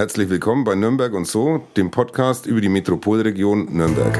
[0.00, 4.18] Herzlich willkommen bei Nürnberg und so, dem Podcast über die Metropolregion Nürnberg.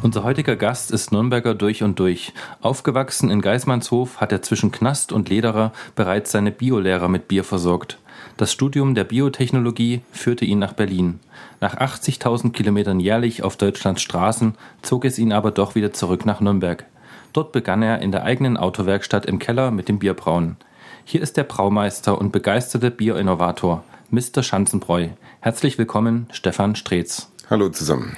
[0.00, 2.32] Unser heutiger Gast ist Nürnberger durch und durch.
[2.62, 7.98] Aufgewachsen in Geismannshof hat er zwischen Knast und Lederer bereits seine Biolehrer mit Bier versorgt.
[8.38, 11.20] Das Studium der Biotechnologie führte ihn nach Berlin.
[11.60, 16.40] Nach 80.000 Kilometern jährlich auf Deutschlands Straßen zog es ihn aber doch wieder zurück nach
[16.40, 16.86] Nürnberg.
[17.32, 20.56] Dort begann er in der eigenen Autowerkstatt im Keller mit dem Bierbrauen.
[21.04, 24.42] Hier ist der Braumeister und begeisterte Bierinnovator, Mr.
[24.42, 25.08] Schanzenbräu.
[25.40, 27.30] Herzlich willkommen, Stefan Streetz.
[27.50, 28.16] Hallo zusammen.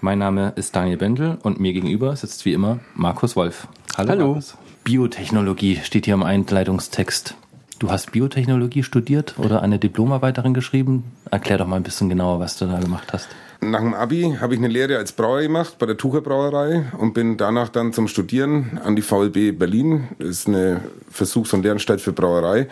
[0.00, 3.68] Mein Name ist Daniel Bendel und mir gegenüber sitzt wie immer Markus Wolf.
[3.96, 4.08] Hallo.
[4.10, 4.26] Hallo.
[4.28, 4.56] Markus.
[4.84, 7.34] Biotechnologie steht hier im Einleitungstext.
[7.78, 11.04] Du hast Biotechnologie studiert oder eine Diplomarbeiterin geschrieben.
[11.30, 13.28] Erklär doch mal ein bisschen genauer, was du da gemacht hast.
[13.62, 17.12] Nach dem Abi habe ich eine Lehre als Brauer gemacht bei der Tucher Brauerei und
[17.12, 20.08] bin danach dann zum Studieren an die VLB Berlin.
[20.18, 22.68] Das ist eine Versuchs- und Lehranstalt für Brauerei.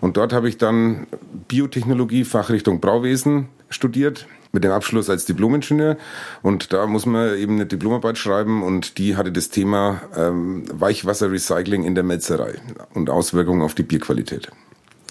[0.00, 1.08] Und dort habe ich dann
[1.48, 5.96] Biotechnologie, Fachrichtung Brauwesen studiert mit dem Abschluss als Diplomingenieur.
[6.42, 11.84] Und da muss man eben eine Diplomarbeit schreiben und die hatte das Thema ähm, Weichwasserrecycling
[11.84, 12.54] in der Melzerei
[12.94, 14.50] und Auswirkungen auf die Bierqualität.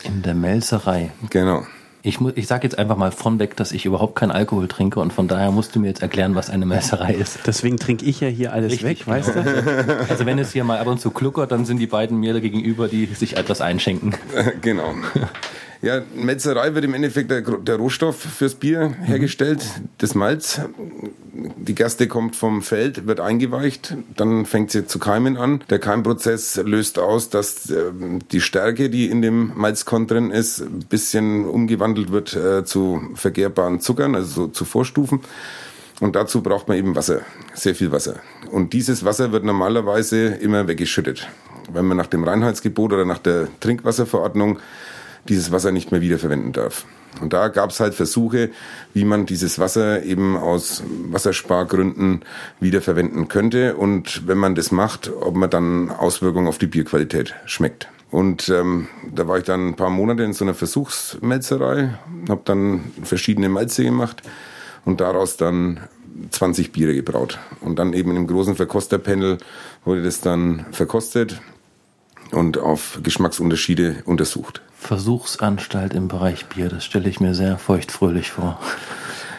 [0.04, 1.12] In der Melzerei?
[1.30, 1.66] Genau.
[2.04, 5.12] Ich, ich sage jetzt einfach mal von weg, dass ich überhaupt keinen Alkohol trinke und
[5.12, 7.40] von daher musst du mir jetzt erklären, was eine Melzerei ist.
[7.46, 9.18] Deswegen trinke ich ja hier alles Richtig, weg, genau.
[9.18, 10.08] weißt du?
[10.10, 12.88] Also wenn es hier mal ab und zu kluckert, dann sind die beiden mir gegenüber,
[12.88, 14.16] die sich etwas einschenken.
[14.62, 14.94] Genau.
[15.82, 19.64] Ja, Metzerei wird im Endeffekt der, der Rohstoff fürs Bier hergestellt,
[20.00, 20.62] das Malz.
[21.34, 25.64] Die Gerste kommt vom Feld, wird eingeweicht, dann fängt sie zu keimen an.
[25.70, 27.92] Der Keimprozess löst aus, dass äh,
[28.32, 33.80] die Stärke, die in dem Malzkorn drin ist, ein bisschen umgewandelt wird äh, zu vergehrbaren
[33.80, 35.20] Zuckern, also so zu Vorstufen.
[36.00, 37.22] Und dazu braucht man eben Wasser,
[37.54, 38.16] sehr viel Wasser.
[38.52, 41.28] Und dieses Wasser wird normalerweise immer weggeschüttet.
[41.72, 44.60] Wenn man nach dem Reinheitsgebot oder nach der Trinkwasserverordnung
[45.28, 46.86] dieses Wasser nicht mehr wiederverwenden darf.
[47.22, 48.52] Und da gab es halt Versuche,
[48.94, 52.22] wie man dieses Wasser eben aus Wasserspargründen
[52.60, 57.90] wiederverwenden könnte und wenn man das macht, ob man dann Auswirkungen auf die Bierqualität schmeckt.
[58.10, 61.98] Und ähm, da war ich dann ein paar Monate in so einer Versuchsmelzerei,
[62.30, 64.22] habe dann verschiedene Malze gemacht
[64.86, 65.82] und daraus dann
[66.32, 67.40] 20 Biere gebraut.
[67.62, 69.40] Und dann eben im großen Verkosterpanel
[69.84, 71.42] wurde das dann verkostet
[72.32, 74.62] und auf Geschmacksunterschiede untersucht.
[74.80, 78.60] Versuchsanstalt im Bereich Bier, das stelle ich mir sehr feuchtfröhlich vor.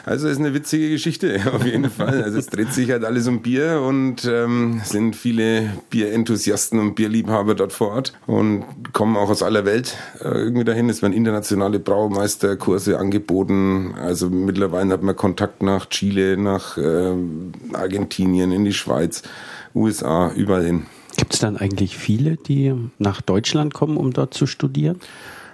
[0.09, 2.23] Also ist eine witzige Geschichte, auf jeden Fall.
[2.23, 7.55] Also es dreht sich halt alles um Bier und ähm, sind viele Bierenthusiasten und Bierliebhaber
[7.55, 10.89] dort vor Ort und kommen auch aus aller Welt äh, irgendwie dahin.
[10.89, 13.97] Es werden internationale Braumeisterkurse angeboten.
[14.01, 17.13] Also mittlerweile hat man Kontakt nach Chile, nach äh,
[17.75, 19.23] Argentinien, in die Schweiz,
[19.75, 20.87] USA, überall hin.
[21.19, 25.01] Gibt es dann eigentlich viele, die nach Deutschland kommen, um dort zu studieren?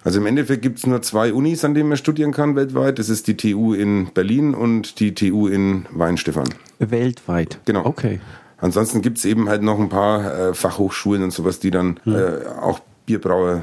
[0.05, 2.99] Also im Endeffekt gibt es nur zwei Unis, an denen man studieren kann weltweit.
[2.99, 6.45] Das ist die TU in Berlin und die TU in Weinstefan.
[6.79, 7.59] Weltweit?
[7.65, 7.87] Genau.
[7.87, 8.21] Okay.
[8.59, 12.15] Ansonsten gibt es eben halt noch ein paar äh, Fachhochschulen und sowas, die dann hm.
[12.15, 13.63] äh, auch Bierbrauer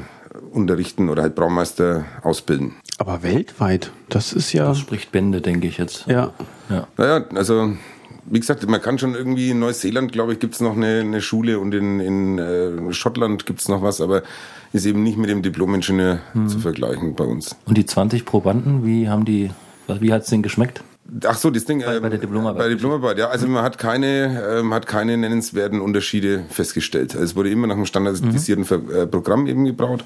[0.52, 2.74] unterrichten oder halt Braumeister ausbilden.
[2.98, 4.66] Aber weltweit, das ist ja.
[4.66, 6.08] Das spricht Bände, denke ich jetzt.
[6.08, 6.34] Ja.
[6.70, 6.88] ja.
[6.98, 7.74] Naja, also
[8.26, 11.22] wie gesagt, man kann schon irgendwie in Neuseeland, glaube ich, gibt es noch eine, eine,
[11.22, 14.24] Schule und in, in äh, Schottland gibt es noch was, aber
[14.74, 16.48] ist eben nicht mit dem Diplom-Ingenieur hm.
[16.48, 17.56] zu vergleichen bei uns.
[17.66, 19.52] Und die 20 Probanden, wie haben die,
[19.88, 20.84] wie hat es denen geschmeckt?
[21.26, 22.58] Ach so, das Ding bei, bei der ähm, Diplomarbeit.
[22.58, 23.28] Bei der Diplomarbeit, ja.
[23.28, 27.14] Also man hat keine, äh, man hat keine nennenswerten Unterschiede festgestellt.
[27.14, 28.96] Also es wurde immer nach einem standardisierten mhm.
[28.96, 30.06] Äh, Programm eben gebraut.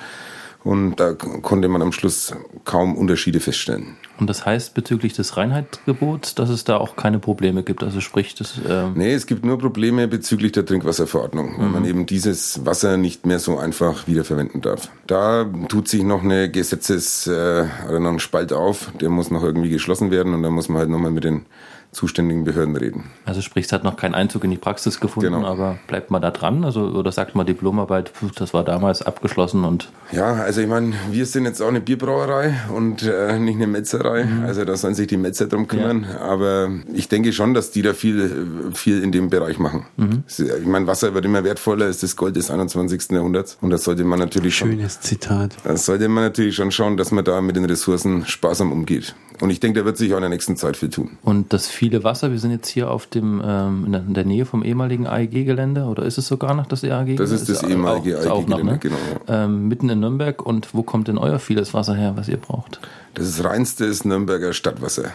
[0.65, 2.33] Und da konnte man am Schluss
[2.63, 3.97] kaum Unterschiede feststellen.
[4.17, 7.83] Und das heißt bezüglich des Reinheitsgebots, dass es da auch keine Probleme gibt?
[7.83, 8.59] Also sprich, das.
[8.67, 11.59] Ähm nee, es gibt nur Probleme bezüglich der Trinkwasserverordnung, mhm.
[11.59, 14.89] weil man eben dieses Wasser nicht mehr so einfach wiederverwenden darf.
[15.05, 19.43] Da tut sich noch eine Gesetzes- äh, oder noch ein Spalt auf, der muss noch
[19.43, 21.45] irgendwie geschlossen werden und da muss man halt nochmal mit den
[21.95, 23.05] zuständigen Behörden reden.
[23.25, 25.47] Also sprich, es hat noch keinen Einzug in die Praxis gefunden, genau.
[25.47, 26.63] aber bleibt man da dran?
[26.63, 31.25] Also oder sagt man Diplomarbeit, das war damals abgeschlossen und Ja, also ich meine, wir
[31.25, 34.25] sind jetzt auch eine Bierbrauerei und äh, nicht eine Metzerei.
[34.25, 34.43] Mhm.
[34.43, 36.05] Also da sollen sich die Metzer drum kümmern.
[36.09, 36.19] Ja.
[36.19, 39.85] Aber ich denke schon, dass die da viel, viel in dem Bereich machen.
[39.97, 40.23] Mhm.
[40.27, 43.11] Ich meine, Wasser wird immer wertvoller, ist das Gold des 21.
[43.11, 43.57] Jahrhunderts.
[43.61, 45.01] Und das sollte man natürlich Schönes schon.
[45.01, 45.55] Zitat.
[45.63, 49.15] Das sollte man natürlich schon schauen, dass man da mit den Ressourcen sparsam umgeht.
[49.41, 51.17] Und ich denke, da wird sich auch in der nächsten Zeit viel tun.
[51.21, 54.63] Und das viele Wasser, wir sind jetzt hier auf dem, ähm, in der Nähe vom
[54.63, 57.15] ehemaligen AEG-Gelände, oder ist es sogar noch das AEG-Gelände?
[57.15, 58.77] Das ist das ist ehemalige AEG-Gelände, ne?
[58.79, 58.95] genau.
[59.27, 60.43] Ähm, mitten in Nürnberg.
[60.43, 62.79] Und wo kommt denn euer vieles Wasser her, was ihr braucht?
[63.13, 65.11] Das ist reinstes Nürnberger Stadtwasser.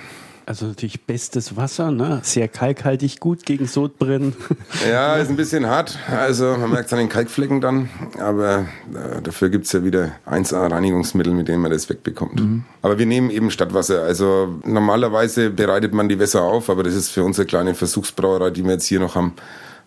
[0.51, 2.23] Also natürlich bestes Wasser, ne?
[2.25, 4.35] sehr kalkhaltig, gut gegen Sodbrennen.
[4.91, 5.97] Ja, ist ein bisschen hart.
[6.11, 7.89] Also man merkt es an den Kalkflecken dann.
[8.19, 12.41] Aber äh, dafür gibt es ja wieder 1A-Reinigungsmittel, mit denen man das wegbekommt.
[12.41, 12.65] Mhm.
[12.83, 14.03] Aber wir nehmen eben Stadtwasser.
[14.03, 18.65] Also normalerweise bereitet man die Wässer auf, aber das ist für unsere kleine Versuchsbrauerei, die
[18.65, 19.35] wir jetzt hier noch haben,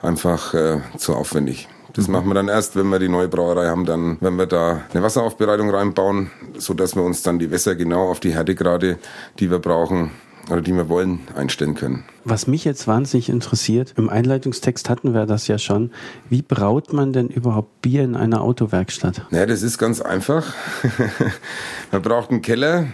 [0.02, 1.68] einfach äh, zu aufwendig.
[1.92, 4.84] Das machen wir dann erst, wenn wir die neue Brauerei haben, dann, wenn wir da
[4.94, 8.98] eine Wasseraufbereitung reinbauen, so dass wir uns dann die Wässer genau auf die Härtegrade,
[9.40, 10.12] die wir brauchen,
[10.50, 12.04] oder die wir wollen, einstellen können.
[12.26, 15.92] Was mich jetzt wahnsinnig interessiert, im Einleitungstext hatten wir das ja schon.
[16.30, 19.26] Wie braut man denn überhaupt Bier in einer Autowerkstatt?
[19.30, 20.54] Naja, das ist ganz einfach.
[21.92, 22.88] man braucht einen Keller,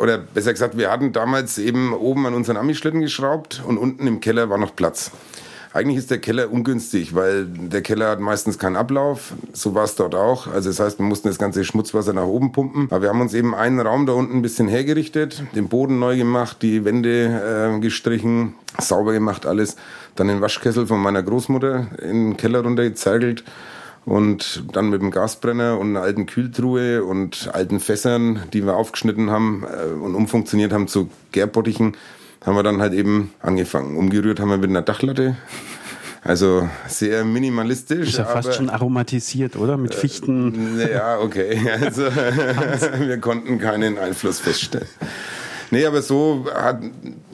[0.00, 4.20] oder besser gesagt, wir hatten damals eben oben an unseren Amischlitten geschraubt und unten im
[4.20, 5.10] Keller war noch Platz.
[5.74, 9.32] Eigentlich ist der Keller ungünstig, weil der Keller hat meistens keinen Ablauf.
[9.52, 10.46] So war es dort auch.
[10.46, 12.86] Also das heißt, wir mussten das ganze Schmutzwasser nach oben pumpen.
[12.90, 16.16] Aber wir haben uns eben einen Raum da unten ein bisschen hergerichtet, den Boden neu
[16.16, 19.74] gemacht, die Wände äh, gestrichen, sauber gemacht alles.
[20.14, 23.42] Dann den Waschkessel von meiner Großmutter in den Keller runtergezergelt
[24.04, 29.28] und dann mit dem Gasbrenner und einer alten Kühltruhe und alten Fässern, die wir aufgeschnitten
[29.28, 31.96] haben äh, und umfunktioniert haben zu Gärbottichen,
[32.44, 33.96] haben wir dann halt eben angefangen.
[33.96, 35.36] Umgerührt haben wir mit einer Dachlatte.
[36.22, 38.08] Also sehr minimalistisch.
[38.08, 39.76] Ist ja fast schon aromatisiert, oder?
[39.76, 40.80] Mit Fichten.
[40.80, 41.58] Äh, ja, okay.
[41.80, 42.02] Also
[42.98, 44.88] wir konnten keinen Einfluss feststellen.
[45.70, 46.80] Nee, aber so hat,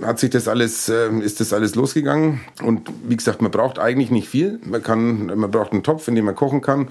[0.03, 2.41] hat sich das alles, äh, ist das alles losgegangen.
[2.63, 4.59] Und wie gesagt, man braucht eigentlich nicht viel.
[4.65, 6.89] Man kann, man braucht einen Topf, in dem man kochen kann.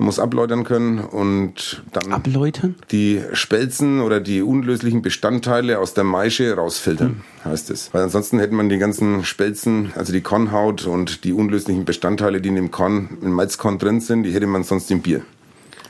[0.00, 2.74] Man muss abläutern können und dann abläutern?
[2.90, 7.52] die Spelzen oder die unlöslichen Bestandteile aus der Maische rausfiltern, hm.
[7.52, 7.92] heißt es.
[7.92, 12.48] Weil ansonsten hätte man die ganzen Spelzen, also die Kornhaut und die unlöslichen Bestandteile, die
[12.48, 15.20] in dem Korn, im Malzkorn drin sind, die hätte man sonst im Bier.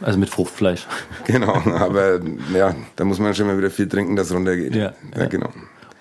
[0.01, 0.89] Also mit Fruchtfleisch.
[1.27, 2.19] Genau, aber
[2.53, 4.75] ja, da muss man schon mal wieder viel trinken, dass es runtergeht.
[4.75, 5.51] Ja, ja, genau.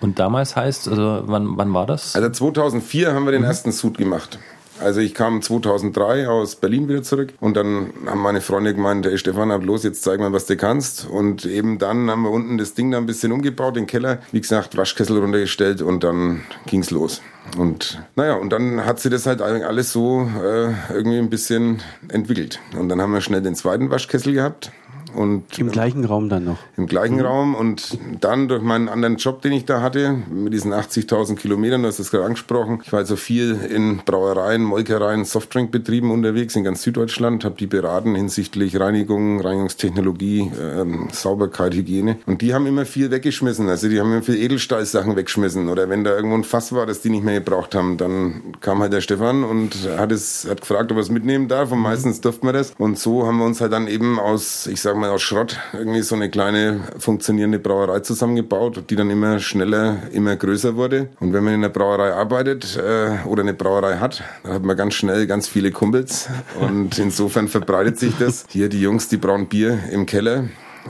[0.00, 2.16] Und damals heißt, also wann, wann war das?
[2.16, 3.46] Also 2004 haben wir den mhm.
[3.46, 4.40] ersten Sud gemacht.
[4.80, 9.18] Also ich kam 2003 aus Berlin wieder zurück und dann haben meine Freunde gemeint, hey
[9.18, 11.06] Stefan, hab los, jetzt zeig mal, was du kannst.
[11.08, 14.40] Und eben dann haben wir unten das Ding da ein bisschen umgebaut, den Keller, wie
[14.40, 17.20] gesagt, Waschkessel runtergestellt und dann ging's los.
[17.56, 22.60] Und naja, und dann hat sie das halt alles so äh, irgendwie ein bisschen entwickelt.
[22.78, 24.72] Und dann haben wir schnell den zweiten Waschkessel gehabt
[25.14, 26.58] und Im gleichen Raum dann noch?
[26.76, 27.22] Im gleichen mhm.
[27.22, 31.82] Raum und dann durch meinen anderen Job, den ich da hatte, mit diesen 80.000 Kilometern,
[31.82, 32.80] du hast das gerade angesprochen.
[32.84, 38.14] Ich war also viel in Brauereien, Molkereien, Softdrinkbetrieben unterwegs in ganz Süddeutschland, habe die beraten
[38.14, 42.18] hinsichtlich Reinigung, Reinigungstechnologie, ähm, Sauberkeit, Hygiene.
[42.26, 43.68] Und die haben immer viel weggeschmissen.
[43.68, 45.68] Also die haben immer viel Edelstahlsachen weggeschmissen.
[45.68, 48.80] Oder wenn da irgendwo ein Fass war, das die nicht mehr gebraucht haben, dann kam
[48.80, 51.72] halt der Stefan und hat, es, hat gefragt, ob er es mitnehmen darf.
[51.72, 52.72] Und meistens durften wir das.
[52.78, 56.02] Und so haben wir uns halt dann eben aus, ich sag mal, aus Schrott irgendwie
[56.02, 61.08] so eine kleine funktionierende Brauerei zusammengebaut, die dann immer schneller, immer größer wurde.
[61.20, 64.76] Und wenn man in einer Brauerei arbeitet äh, oder eine Brauerei hat, dann hat man
[64.76, 66.28] ganz schnell ganz viele Kumpels.
[66.60, 68.44] Und insofern verbreitet sich das.
[68.48, 70.44] Hier die Jungs, die brauen Bier im Keller.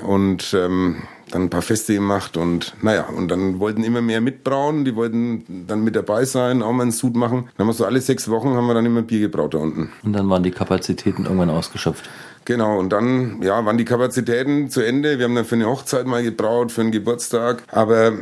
[0.05, 4.85] Und ähm, dann ein paar Feste gemacht und naja, und dann wollten immer mehr mitbrauen,
[4.85, 7.49] die wollten dann mit dabei sein, auch mal einen Sud machen.
[7.57, 9.91] Dann haben wir so alle sechs Wochen haben wir dann immer Bier gebraut da unten.
[10.03, 12.09] Und dann waren die Kapazitäten irgendwann ausgeschöpft.
[12.45, 15.19] Genau, und dann ja, waren die Kapazitäten zu Ende.
[15.19, 17.63] Wir haben dann für eine Hochzeit mal gebraut, für einen Geburtstag.
[17.71, 18.13] Aber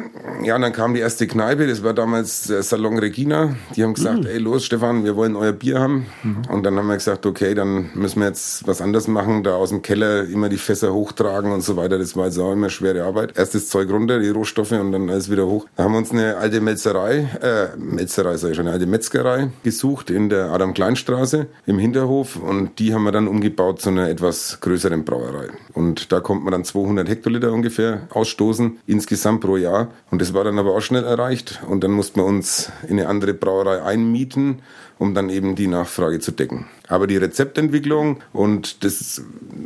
[0.42, 3.56] ja, dann kam die erste Kneipe, das war damals der Salon Regina.
[3.76, 4.26] Die haben gesagt, mhm.
[4.26, 6.06] ey, los Stefan, wir wollen euer Bier haben.
[6.22, 6.42] Mhm.
[6.50, 9.44] Und dann haben wir gesagt, okay, dann müssen wir jetzt was anderes machen.
[9.44, 11.98] Da aus dem Keller immer die Fässer hochtragen und so weiter.
[11.98, 13.38] Das war jetzt auch immer schwere Arbeit.
[13.38, 15.66] Erst das Zeug runter, die Rohstoffe und dann alles wieder hoch.
[15.76, 19.48] Da haben wir uns eine alte Melzerei, äh, Melzerei sag ich schon, eine alte Metzgerei
[19.62, 22.36] gesucht in der Adam-Klein-Straße im Hinterhof.
[22.36, 25.48] Und die haben wir dann umgebaut zu einer etwas größeren Brauerei.
[25.74, 29.88] Und da kommt man dann 200 Hektoliter ungefähr ausstoßen, insgesamt pro Jahr.
[30.10, 31.60] Und das war dann aber auch schnell erreicht.
[31.68, 34.62] Und dann mussten wir uns in eine andere Brauerei einmieten,
[34.98, 36.66] um dann eben die Nachfrage zu decken.
[36.88, 39.22] Aber die Rezeptentwicklung und das,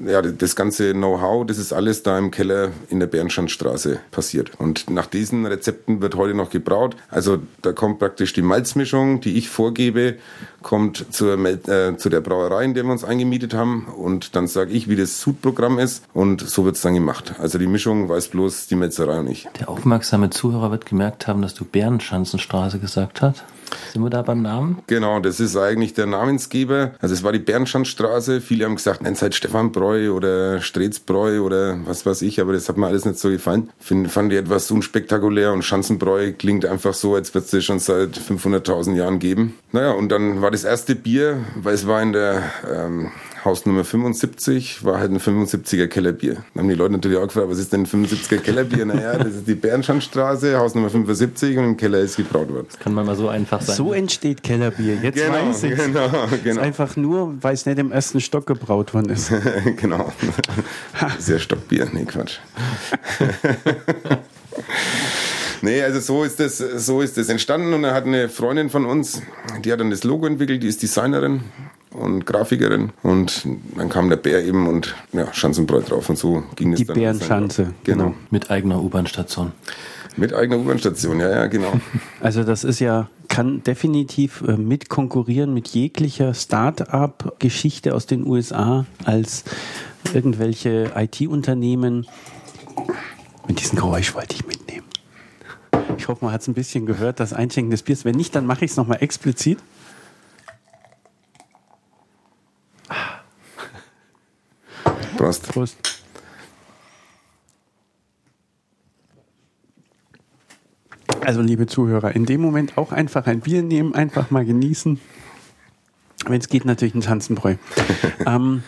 [0.06, 4.50] ja, das ganze Know-how, das ist alles da im Keller in der Bernschanstraße passiert.
[4.58, 6.96] Und nach diesen Rezepten wird heute noch gebraut.
[7.08, 10.16] Also da kommt praktisch die Malzmischung, die ich vorgebe,
[10.62, 13.86] kommt zur, äh, zu der Brauerei, in der wir uns eingemietet haben.
[13.86, 16.04] Und dann sage ich, wie das Sudprogramm ist.
[16.12, 17.34] Und so wird es dann gemacht.
[17.38, 19.48] Also die Mischung weiß bloß die Metzerei und ich.
[19.60, 23.44] Der aufmerksame Zuhörer wird gemerkt haben, dass du Bernschanzenstraße gesagt hast.
[23.92, 24.78] Sind wir da beim Namen?
[24.86, 26.92] Genau, das ist eigentlich der Namensgeber.
[27.00, 28.40] Also es war die Bernschanstraße.
[28.40, 32.68] Viele haben gesagt, nennt es halt Stefanbräu oder Stretzbräu oder was weiß ich, aber das
[32.68, 33.70] hat mir alles nicht so gefallen.
[33.78, 38.18] Find, fand ich etwas unspektakulär und Schanzenbräu klingt einfach so, als würde es schon seit
[38.18, 39.54] 500.000 Jahren geben.
[39.72, 43.10] Naja, und dann war das erste Bier, weil es war in der ähm,
[43.44, 46.34] Hausnummer 75 war halt ein 75er Kellerbier.
[46.54, 48.86] Dann haben die Leute natürlich auch gefragt, was ist denn ein 75er Kellerbier?
[48.86, 52.66] Naja, das ist die Bernschanstraße, Hausnummer 75 und im Keller ist gebraut worden.
[52.70, 53.74] Das kann manchmal so einfach sein.
[53.74, 54.96] So entsteht Kellerbier.
[55.02, 55.76] Jetzt genau, weiß ich.
[55.76, 56.28] Genau, genau.
[56.44, 59.32] Ist einfach nur, weil es nicht im ersten Stock gebraut worden ist.
[59.76, 60.12] genau.
[61.18, 61.88] Sehr Stockbier.
[61.92, 62.38] Nee, Quatsch.
[65.64, 68.84] Nee, also so ist das, so ist das entstanden und er hat eine Freundin von
[68.84, 69.22] uns,
[69.64, 71.44] die hat dann das Logo entwickelt, die ist Designerin
[71.94, 73.46] und Grafikerin und
[73.76, 76.94] dann kam der Bär eben und ja, Schanzenbräu drauf und so ging es dann.
[76.94, 77.74] Die Bärenschanze.
[77.84, 78.04] Genau.
[78.04, 78.16] genau.
[78.30, 79.52] Mit eigener U-Bahn-Station.
[80.16, 81.72] Mit eigener U-Bahn-Station, ja, ja, genau.
[82.20, 88.86] Also das ist ja, kann definitiv äh, mit konkurrieren mit jeglicher Start-up-Geschichte aus den USA
[89.04, 89.44] als
[90.12, 92.06] irgendwelche IT-Unternehmen.
[93.48, 94.86] Mit diesem Geräusch wollte ich mitnehmen.
[95.96, 98.04] Ich hoffe, man hat es ein bisschen gehört, das Einschenken des Biers.
[98.04, 99.58] Wenn nicht, dann mache ich es nochmal explizit.
[105.52, 105.76] Prost.
[111.20, 114.98] Also, liebe Zuhörer, in dem Moment auch einfach ein Bier nehmen, einfach mal genießen.
[116.26, 117.56] Wenn es geht, natürlich ein Tanzenbräu.
[118.26, 118.62] ähm,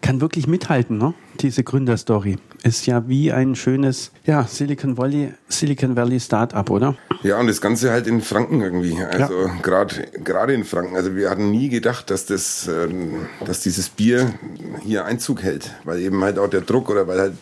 [0.00, 1.14] kann wirklich mithalten, ne?
[1.40, 2.36] Diese Gründerstory.
[2.62, 6.96] Ist ja wie ein schönes ja, Silicon Valley, Silicon Valley Startup, oder?
[7.22, 8.96] Ja, und das Ganze halt in Franken irgendwie.
[9.02, 9.56] Also ja.
[9.62, 10.96] gerade gerade in Franken.
[10.96, 14.32] Also wir hatten nie gedacht, dass das, ähm, dass dieses Bier
[14.82, 17.34] hier Einzug hält, weil eben halt auch der Druck oder weil halt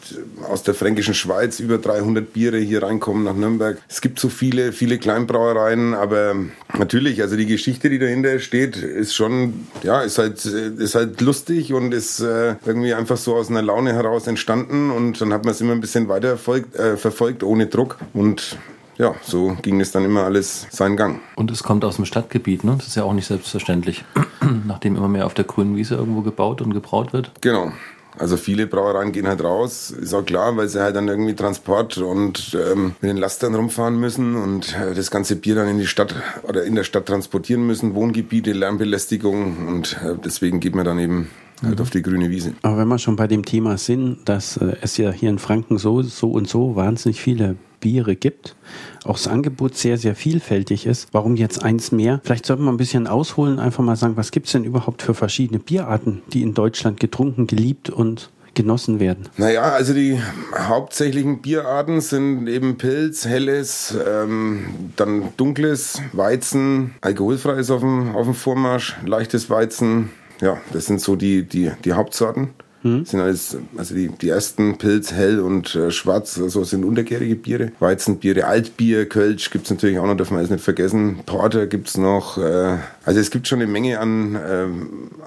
[0.48, 3.78] aus der fränkischen Schweiz über 300 Biere hier reinkommen nach Nürnberg.
[3.88, 6.34] Es gibt so viele, viele Kleinbrauereien, aber
[6.76, 11.72] natürlich, also die Geschichte, die dahinter steht, ist schon, ja, ist halt, ist halt lustig
[11.72, 15.52] und ist äh, irgendwie einfach so aus einer Laune heraus entstanden und dann hat man
[15.52, 18.56] es immer ein bisschen weiter verfolgt, äh, verfolgt ohne Druck und
[18.98, 21.20] ja, so ging es dann immer alles seinen Gang.
[21.36, 22.74] Und es kommt aus dem Stadtgebiet, ne?
[22.76, 24.04] Das ist ja auch nicht selbstverständlich,
[24.66, 27.32] nachdem immer mehr auf der grünen Wiese irgendwo gebaut und gebraut wird.
[27.40, 27.72] Genau.
[28.18, 31.96] Also viele Brauereien gehen halt raus, ist auch klar, weil sie halt dann irgendwie Transport
[31.96, 35.86] und ähm, mit den Lastern rumfahren müssen und äh, das ganze Bier dann in die
[35.86, 40.98] Stadt oder in der Stadt transportieren müssen, Wohngebiete, Lärmbelästigung und äh, deswegen geht man dann
[40.98, 41.30] eben
[41.62, 42.54] halt auf die grüne Wiese.
[42.62, 45.78] Aber wenn wir schon bei dem Thema sind, dass äh, es ja hier in Franken
[45.78, 48.56] so, so und so wahnsinnig viele Biere gibt,
[49.04, 51.08] auch das Angebot sehr, sehr vielfältig ist.
[51.12, 52.20] Warum jetzt eins mehr?
[52.24, 55.14] Vielleicht sollten wir ein bisschen ausholen, einfach mal sagen, was gibt es denn überhaupt für
[55.14, 59.28] verschiedene Bierarten, die in Deutschland getrunken, geliebt und genossen werden?
[59.36, 60.20] Naja, also die
[60.56, 64.66] hauptsächlichen Bierarten sind eben Pilz, Helles, ähm,
[64.96, 70.10] dann Dunkles, Weizen, alkoholfrei ist auf dem, auf dem Vormarsch, leichtes Weizen,
[70.42, 72.50] ja, das sind so die, die, die Hauptsorten.
[72.82, 73.04] Hm.
[73.04, 77.70] Sind alles, also die, die ersten Pilz, Hell und äh, Schwarz, also sind untergärige Biere.
[77.78, 81.20] Weizenbiere, Altbier, Kölsch gibt es natürlich auch noch, darf man alles nicht vergessen.
[81.24, 82.38] Porter gibt es noch.
[82.38, 84.66] Äh, also es gibt schon eine Menge an, äh,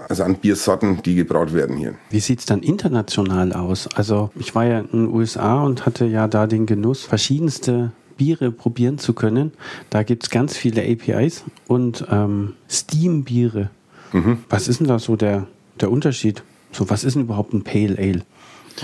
[0.10, 1.96] also an Biersorten, die gebraut werden hier.
[2.10, 3.88] Wie sieht es dann international aus?
[3.96, 8.52] Also ich war ja in den USA und hatte ja da den Genuss, verschiedenste Biere
[8.52, 9.54] probieren zu können.
[9.90, 13.70] Da gibt es ganz viele APIs und ähm, Steam-Biere
[14.12, 14.40] Mhm.
[14.50, 15.48] Was ist denn da so der,
[15.80, 16.44] der Unterschied?
[16.72, 18.22] So, was ist denn überhaupt ein Pale Ale?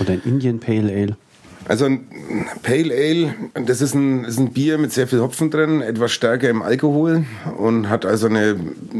[0.00, 1.16] Oder ein Indian Pale Ale?
[1.68, 2.06] Also ein
[2.62, 3.34] Pale Ale,
[3.66, 7.24] das ist ein, ist ein Bier mit sehr viel Hopfen drin, etwas stärker im Alkohol
[7.56, 8.56] und hat also eine,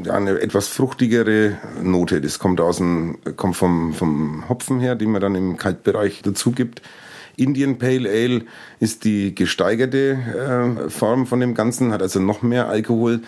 [0.09, 2.21] eine etwas fruchtigere Note.
[2.21, 6.52] Das kommt aus dem, kommt vom, vom Hopfen her, den man dann im Kaltbereich dazu
[6.52, 6.83] gibt.
[7.37, 8.43] Indian Pale Ale
[8.79, 10.19] ist die gesteigerte
[10.87, 13.23] äh, Form von dem Ganzen, hat also noch mehr Alkohol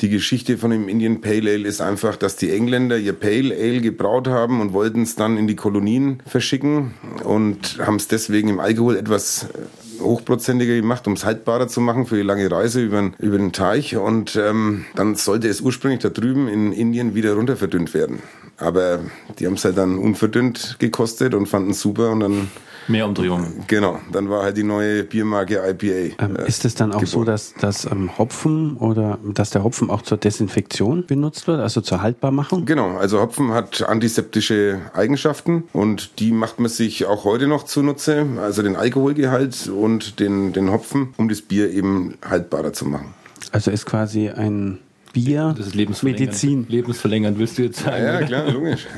[0.00, 3.80] die Geschichte von dem Indian Pale Ale ist einfach, dass die Engländer ihr Pale Ale
[3.80, 8.60] gebraut haben und wollten es dann in die Kolonien verschicken und haben es deswegen im
[8.60, 13.12] Alkohol etwas äh, hochprozentiger gemacht, um es haltbarer zu machen für die lange Reise über,
[13.18, 13.96] über den Teich.
[13.96, 18.18] Und ähm, dann sollte es ursprünglich da drüben in Indien wieder runter verdünnt werden.
[18.56, 19.00] Aber
[19.38, 22.48] die haben es halt dann unverdünnt gekostet und fanden es super und dann
[22.88, 23.64] Mehr Umdrehungen.
[23.66, 26.22] Genau, dann war halt die neue Biermarke IPA.
[26.22, 27.06] Ähm, äh, ist es dann auch geboren.
[27.06, 31.80] so, dass das ähm, Hopfen oder dass der Hopfen auch zur Desinfektion benutzt wird, also
[31.80, 32.66] zur Haltbarmachung?
[32.66, 38.26] Genau, also Hopfen hat antiseptische Eigenschaften und die macht man sich auch heute noch zunutze,
[38.40, 43.14] also den Alkoholgehalt und den, den Hopfen, um das Bier eben haltbarer zu machen.
[43.52, 44.78] Also ist quasi ein
[45.12, 46.26] Bier, das ist lebensverlängernd.
[46.26, 46.66] Medizin.
[46.68, 48.04] Lebensverlängernd willst du jetzt sagen?
[48.04, 48.86] Ja, ja klar, logisch.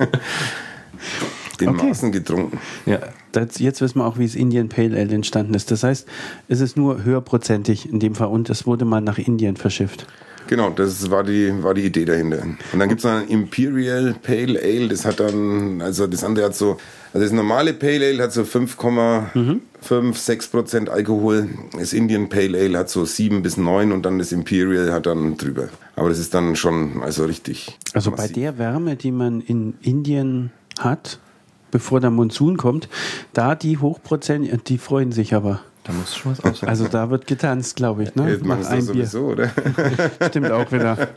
[1.62, 1.88] in okay.
[1.88, 2.58] Maßen getrunken.
[2.86, 3.00] Ja,
[3.32, 5.70] das, jetzt wissen wir auch, wie es Indian Pale Ale entstanden ist.
[5.70, 6.06] Das heißt,
[6.48, 10.06] es ist nur höherprozentig in dem Fall und es wurde mal nach Indien verschifft.
[10.50, 12.42] Genau, das war die, war die Idee dahinter.
[12.42, 16.46] Und dann gibt es noch ein Imperial Pale Ale, das hat dann, also das andere
[16.46, 16.76] hat so,
[17.12, 21.48] also das normale Pale Ale hat so 5,5, 6 Prozent Alkohol.
[21.78, 25.36] Das Indian Pale Ale hat so 7 bis 9 und dann das Imperial hat dann
[25.36, 25.68] drüber.
[25.94, 27.78] Aber das ist dann schon, also richtig.
[27.94, 28.26] Also massiv.
[28.26, 30.50] bei der Wärme, die man in Indien
[30.80, 31.20] hat,
[31.70, 32.88] bevor der Monsun kommt,
[33.32, 35.60] da die Hochprozent, die freuen sich aber.
[35.84, 36.66] Da muss schon was aushalten.
[36.68, 38.14] Also da wird getanzt, glaube ich.
[38.14, 38.30] Ne?
[38.30, 39.50] Jetzt machen sie sowieso, oder?
[40.28, 41.08] Stimmt auch wieder.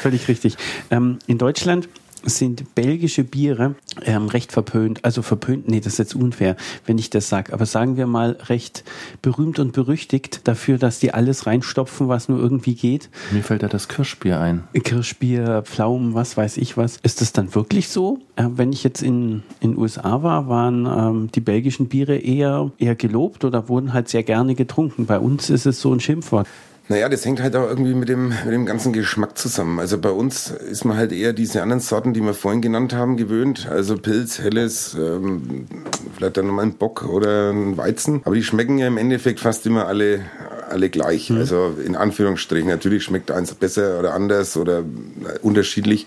[0.00, 0.56] Völlig richtig.
[0.90, 1.88] Ähm, in Deutschland
[2.26, 5.04] sind belgische Biere ähm, recht verpönt.
[5.04, 7.52] Also verpönt, nee, das ist jetzt unfair, wenn ich das sage.
[7.52, 8.84] Aber sagen wir mal recht
[9.22, 13.10] berühmt und berüchtigt dafür, dass die alles reinstopfen, was nur irgendwie geht.
[13.30, 14.64] Mir fällt da das Kirschbier ein.
[14.72, 16.98] Kirschbier, Pflaumen, was weiß ich was.
[17.02, 18.18] Ist das dann wirklich so?
[18.36, 22.94] Äh, wenn ich jetzt in den USA war, waren ähm, die belgischen Biere eher, eher
[22.94, 25.06] gelobt oder wurden halt sehr gerne getrunken.
[25.06, 26.46] Bei uns ist es so ein Schimpfwort.
[26.88, 29.80] Naja, das hängt halt auch irgendwie mit dem, mit dem ganzen Geschmack zusammen.
[29.80, 33.16] Also bei uns ist man halt eher diese anderen Sorten, die wir vorhin genannt haben,
[33.16, 33.66] gewöhnt.
[33.68, 35.66] Also Pilz, Helles, ähm,
[36.16, 38.20] vielleicht dann nochmal ein Bock oder ein Weizen.
[38.24, 40.20] Aber die schmecken ja im Endeffekt fast immer alle,
[40.70, 41.30] alle gleich.
[41.30, 41.38] Mhm.
[41.38, 42.68] Also in Anführungsstrichen.
[42.68, 44.84] Natürlich schmeckt eins besser oder anders oder
[45.42, 46.06] unterschiedlich.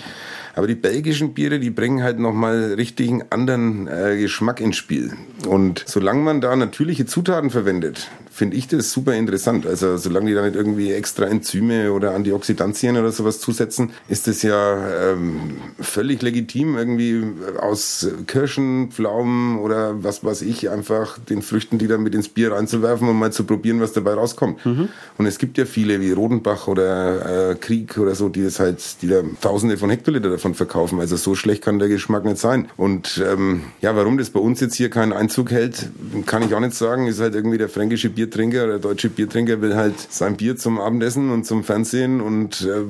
[0.55, 5.11] Aber die belgischen Biere, die bringen halt nochmal richtigen anderen äh, Geschmack ins Spiel.
[5.45, 9.67] Und solange man da natürliche Zutaten verwendet, finde ich das super interessant.
[9.67, 14.43] Also solange die da nicht irgendwie extra Enzyme oder Antioxidantien oder sowas zusetzen, ist das
[14.43, 17.21] ja ähm, völlig legitim, irgendwie
[17.59, 22.53] aus Kirschen, Pflaumen oder was weiß ich, einfach den Früchten, die dann mit ins Bier
[22.53, 24.65] reinzuwerfen und mal zu probieren, was dabei rauskommt.
[24.65, 24.87] Mhm.
[25.17, 29.01] Und es gibt ja viele wie Rodenbach oder äh, Krieg oder so, die das halt,
[29.01, 31.01] die da tausende von Hektoliter davon verkaufen.
[31.01, 32.69] Also so schlecht kann der Geschmack nicht sein.
[32.77, 35.89] Und ähm, ja, warum das bei uns jetzt hier keinen Einzug hält,
[36.25, 37.07] kann ich auch nicht sagen.
[37.07, 40.79] Ist halt irgendwie der fränkische Bier Biertrinker oder deutsche Biertrinker will halt sein Bier zum
[40.79, 42.83] Abendessen und zum Fernsehen und äh,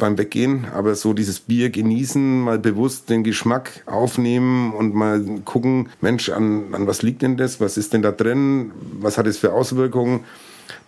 [0.00, 0.64] beim Weggehen.
[0.74, 6.72] Aber so dieses Bier genießen, mal bewusst den Geschmack aufnehmen und mal gucken, Mensch, an,
[6.72, 7.60] an was liegt denn das?
[7.60, 8.70] Was ist denn da drin?
[9.00, 10.20] Was hat es für Auswirkungen?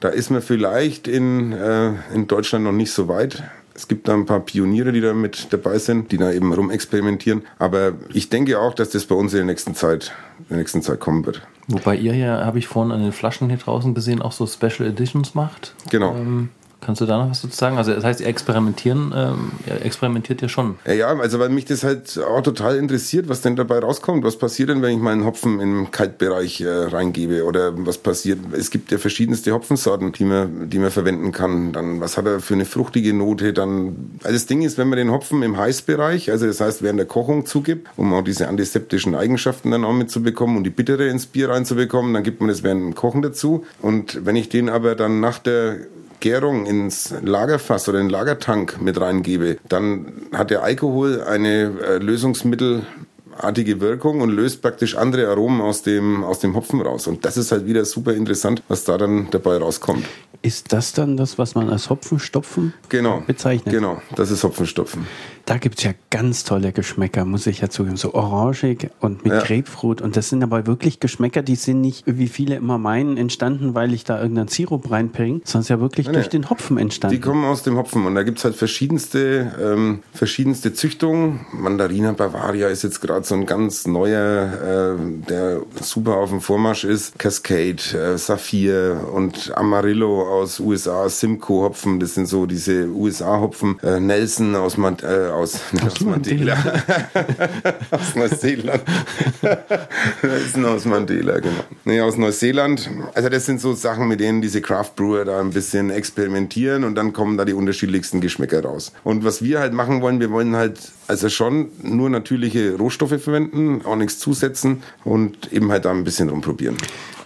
[0.00, 3.42] Da ist man vielleicht in, äh, in Deutschland noch nicht so weit.
[3.74, 7.42] Es gibt da ein paar Pioniere, die da mit dabei sind, die da eben rumexperimentieren.
[7.58, 10.12] Aber ich denke auch, dass das bei uns in der nächsten Zeit,
[10.48, 11.46] in der nächsten Zeit kommen wird.
[11.68, 14.88] Wobei ihr ja, habe ich vorhin an den Flaschen hier draußen gesehen, auch so Special
[14.88, 15.74] Editions macht.
[15.90, 16.14] Genau.
[16.14, 16.50] Ähm,
[16.86, 17.78] Kannst du da noch was dazu sagen?
[17.78, 20.76] Also das heißt, ihr experimentieren, ähm, ihr experimentiert ja schon.
[20.86, 24.22] Ja, also weil mich das halt auch total interessiert, was denn dabei rauskommt.
[24.22, 27.44] Was passiert denn, wenn ich meinen Hopfen im Kaltbereich äh, reingebe?
[27.44, 28.38] Oder was passiert?
[28.52, 31.72] Es gibt ja verschiedenste Hopfensorten, die man, die man verwenden kann.
[31.72, 33.52] Dann, was hat er für eine fruchtige Note?
[33.52, 37.00] Dann, also das Ding ist, wenn man den Hopfen im Heißbereich, also das heißt während
[37.00, 41.26] der Kochung zugibt, um auch diese antiseptischen Eigenschaften dann auch mitzubekommen und die Bittere ins
[41.26, 43.64] Bier reinzubekommen, dann gibt man das während dem Kochen dazu.
[43.82, 45.78] Und wenn ich den aber dann nach der
[46.20, 51.98] Gärung ins Lagerfass oder in den Lagertank mit reingebe, dann hat der Alkohol eine äh,
[51.98, 57.06] lösungsmittelartige Wirkung und löst praktisch andere Aromen aus dem, aus dem Hopfen raus.
[57.06, 60.04] Und das ist halt wieder super interessant, was da dann dabei rauskommt.
[60.42, 63.74] Ist das dann das, was man als Hopfenstopfen genau, bezeichnet?
[63.74, 65.06] Genau, das ist Hopfenstopfen.
[65.46, 67.96] Da gibt es ja ganz tolle Geschmäcker, muss ich ja zugeben.
[67.96, 69.42] So orangig und mit ja.
[69.42, 70.02] Grapefruit.
[70.02, 73.94] Und das sind aber wirklich Geschmäcker, die sind nicht, wie viele immer meinen, entstanden, weil
[73.94, 77.14] ich da irgendeinen Sirup reinbringe, sondern ja wirklich nee, durch den Hopfen entstanden.
[77.14, 78.06] Die kommen aus dem Hopfen.
[78.06, 81.46] Und da gibt es halt verschiedenste, ähm, verschiedenste Züchtungen.
[81.52, 86.82] Mandarina Bavaria ist jetzt gerade so ein ganz neuer, äh, der super auf dem Vormarsch
[86.82, 87.20] ist.
[87.20, 92.00] Cascade, äh, Saphir und Amarillo aus USA, Simcoe Hopfen.
[92.00, 93.78] Das sind so diese USA-Hopfen.
[93.84, 96.56] Äh, Nelson aus, äh, aus, aus Mandela.
[97.90, 98.82] aus Neuseeland.
[99.42, 101.64] das ist aus Mandela, genau.
[101.84, 102.90] Nee, aus Neuseeland.
[103.14, 106.94] Also das sind so Sachen, mit denen diese Craft Brewer da ein bisschen experimentieren und
[106.94, 108.92] dann kommen da die unterschiedlichsten Geschmäcker raus.
[109.04, 113.82] Und was wir halt machen wollen, wir wollen halt also schon nur natürliche Rohstoffe verwenden,
[113.84, 116.76] auch nichts zusetzen und eben halt da ein bisschen rumprobieren.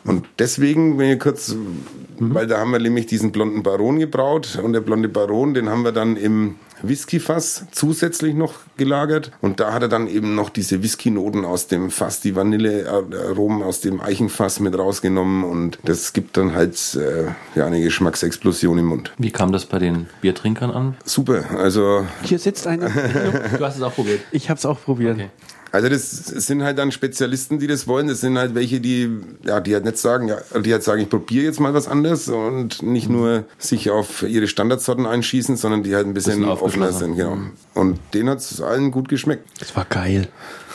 [0.04, 2.34] Und deswegen, wenn ihr kurz, mhm.
[2.34, 5.84] weil da haben wir nämlich diesen blonden Baron gebraut und der blonde Baron, den haben
[5.84, 10.82] wir dann im Whiskyfass zusätzlich noch gelagert und da hat er dann eben noch diese
[10.82, 16.54] Whisky-Noten aus dem Fass, die Vanillearomen aus dem Eichenfass mit rausgenommen und das gibt dann
[16.54, 19.12] halt äh, ja eine Geschmacksexplosion im Mund.
[19.18, 20.96] Wie kam das bei den Biertrinkern an?
[21.04, 22.88] Super, also hier sitzt einer.
[23.58, 24.20] du hast es auch probiert.
[24.32, 25.16] Ich habe es auch probiert.
[25.16, 25.30] Okay.
[25.72, 28.08] Also das sind halt dann Spezialisten, die das wollen.
[28.08, 29.10] Das sind halt welche, die
[29.44, 32.28] ja, die halt nicht sagen, ja, die halt sagen, ich probiere jetzt mal was anderes
[32.28, 33.16] und nicht mhm.
[33.16, 37.38] nur sich auf ihre Standardsorten einschießen, sondern die halt ein bisschen, bisschen offener sind, genau.
[37.74, 39.44] Und denen hat es allen gut geschmeckt.
[39.60, 40.28] Das war geil.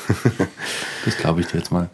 [1.05, 1.89] das glaube ich dir jetzt mal.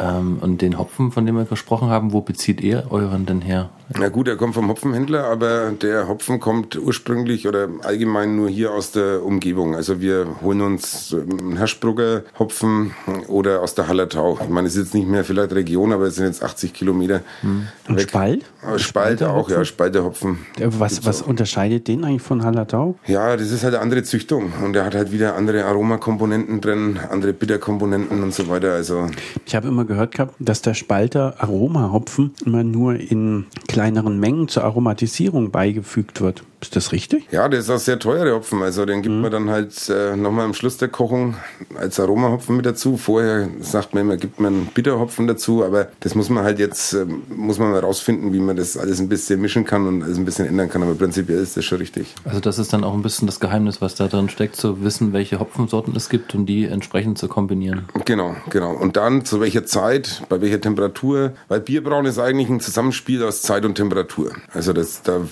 [0.00, 3.70] Ähm, und den Hopfen, von dem wir gesprochen haben, wo bezieht ihr euren denn her?
[3.98, 8.72] Na gut, er kommt vom Hopfenhändler, aber der Hopfen kommt ursprünglich oder allgemein nur hier
[8.72, 9.74] aus der Umgebung.
[9.74, 12.92] Also wir holen uns ähm, Herschbrugger Hopfen
[13.28, 14.38] oder aus der Hallertau.
[14.42, 17.20] Ich meine, es ist jetzt nicht mehr vielleicht Region, aber es sind jetzt 80 Kilometer.
[17.42, 17.66] Hm.
[17.88, 18.08] Und weg.
[18.08, 18.44] Spalt?
[18.76, 20.38] Spalte auch, ja, Spalterhopfen.
[20.58, 22.96] Was, was unterscheidet den eigentlich von Hallertau?
[23.06, 26.98] Ja, das ist halt eine andere Züchtung und er hat halt wieder andere Aromakomponenten drin,
[27.10, 28.72] andere Bitterkomponenten und so weiter.
[28.72, 29.08] Also
[29.44, 34.64] ich habe immer gehört gehabt, dass der Spalter Aromahopfen immer nur in kleineren Mengen zur
[34.64, 36.44] Aromatisierung beigefügt wird.
[36.62, 37.26] Ist das richtig?
[37.32, 38.62] Ja, das ist auch sehr teuer, der Hopfen.
[38.62, 39.20] Also den gibt mhm.
[39.20, 41.34] man dann halt äh, nochmal am Schluss der Kochung
[41.74, 42.96] als Aromahopfen mit dazu.
[42.96, 47.04] Vorher sagt man immer, gibt man Bitterhopfen dazu, aber das muss man halt jetzt, äh,
[47.04, 50.24] muss man mal rausfinden, wie man das alles ein bisschen mischen kann und alles ein
[50.24, 50.84] bisschen ändern kann.
[50.84, 52.14] Aber prinzipiell ist das schon richtig.
[52.24, 55.12] Also das ist dann auch ein bisschen das Geheimnis, was da drin steckt, zu wissen,
[55.12, 57.86] welche Hopfensorten es gibt und die entsprechend zu kombinieren.
[58.04, 58.72] Genau, genau.
[58.72, 61.32] Und dann zu welcher Zeit, bei welcher Temperatur.
[61.48, 64.30] Weil Bierbrauen ist eigentlich ein Zusammenspiel aus Zeit und Temperatur.
[64.54, 65.22] Also das, da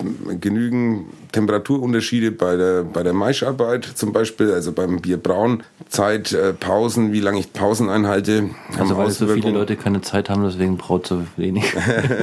[0.40, 7.12] genügen Temperaturunterschiede bei der, bei der Maischarbeit zum Beispiel, also beim Bierbrauen, Zeit, äh, Pausen,
[7.12, 8.50] wie lange ich Pausen einhalte.
[8.78, 11.64] Also weil so viele Leute keine Zeit haben, deswegen braut so wenig.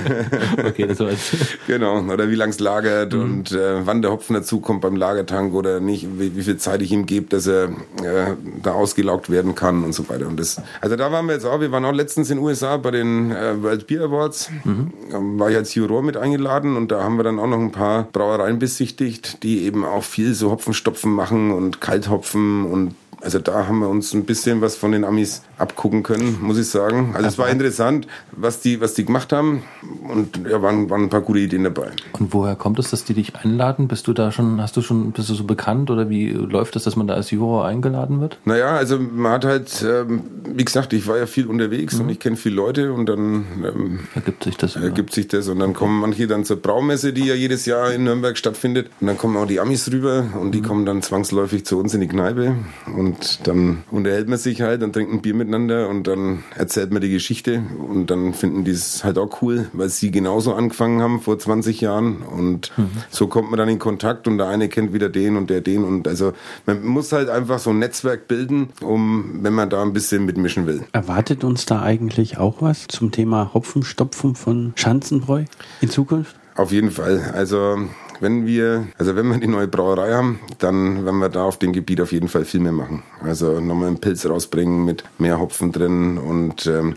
[0.66, 1.32] okay, das war's.
[1.68, 3.22] Genau, oder wie lange es lagert mhm.
[3.22, 6.92] und äh, wann der Hopfen dazukommt beim Lagertank oder nicht, wie, wie viel Zeit ich
[6.92, 10.28] ihm gebe, dass er äh, da ausgelaugt werden kann und so weiter.
[10.28, 12.78] Und das, also da waren wir jetzt auch, wir waren auch letztens in den USA
[12.78, 14.92] bei den äh, World Beer Awards, mhm.
[15.40, 18.04] war ich als Juror mit eingeladen und da haben wir dann auch noch ein paar
[18.12, 23.66] Brauereien besichtigt berücksichtigt, die eben auch viel so Hopfenstopfen machen und Kalthopfen und also da
[23.68, 27.12] haben wir uns ein bisschen was von den Amis abgucken können, muss ich sagen.
[27.16, 29.64] Also es war interessant, was die, was die gemacht haben
[30.08, 31.92] und ja, waren, waren ein paar gute Ideen dabei.
[32.14, 33.88] Und woher kommt es, dass die dich einladen?
[33.88, 36.84] Bist du da schon, hast du schon, bist du so bekannt oder wie läuft das,
[36.84, 38.38] dass man da als Juror eingeladen wird?
[38.46, 42.02] Naja, also man hat halt, ähm, wie gesagt, ich war ja viel unterwegs mhm.
[42.02, 44.76] und ich kenne viele Leute und dann ähm, ergibt sich das.
[44.76, 48.04] Ergibt sich das und dann kommen manche dann zur Braumesse, die ja jedes Jahr in
[48.04, 50.66] Nürnberg stattfindet und dann kommen auch die Amis rüber und die mhm.
[50.66, 52.56] kommen dann zwangsläufig zu uns in die Kneipe
[52.96, 56.92] und dann unterhält man sich halt, dann trinkt ein Bier mit miteinander und dann erzählt
[56.92, 61.02] man die Geschichte und dann finden die es halt auch cool, weil sie genauso angefangen
[61.02, 62.90] haben vor 20 Jahren und mhm.
[63.10, 65.84] so kommt man dann in Kontakt und der eine kennt wieder den und der den
[65.84, 66.34] und also
[66.66, 70.68] man muss halt einfach so ein Netzwerk bilden, um wenn man da ein bisschen mitmischen
[70.68, 70.84] will.
[70.92, 75.46] Erwartet uns da eigentlich auch was zum Thema Hopfenstopfen von Schanzenbräu
[75.82, 76.36] in Zukunft?
[76.56, 77.32] Auf jeden Fall.
[77.34, 77.78] Also
[78.20, 81.74] wenn wir, also wenn wir die neue Brauerei haben, dann werden wir da auf dem
[81.74, 83.04] Gebiet auf jeden Fall viel mehr machen.
[83.22, 86.96] Also nochmal einen Pilz rausbringen mit mehr Hopfen drin und ähm,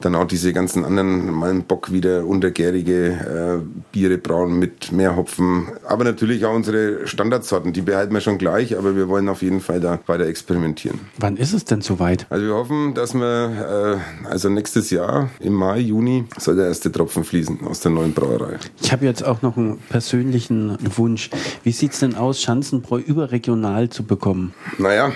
[0.00, 5.68] dann auch diese ganzen anderen Malmbock wieder untergärige äh, Biere brauen mit mehr Hopfen.
[5.86, 9.60] Aber natürlich auch unsere Standardsorten, die behalten wir schon gleich, aber wir wollen auf jeden
[9.60, 11.00] Fall da weiter experimentieren.
[11.18, 12.26] Wann ist es denn soweit?
[12.30, 16.92] Also wir hoffen, dass wir, äh, also nächstes Jahr im Mai, Juni, soll der erste
[16.92, 18.58] Tropfen fließen aus der neuen Brauerei.
[18.80, 21.30] Ich habe jetzt auch noch einen persönlichen Wunsch.
[21.62, 24.54] Wie sieht es denn aus, Schanzenbräu überregional zu bekommen?
[24.78, 25.12] Naja,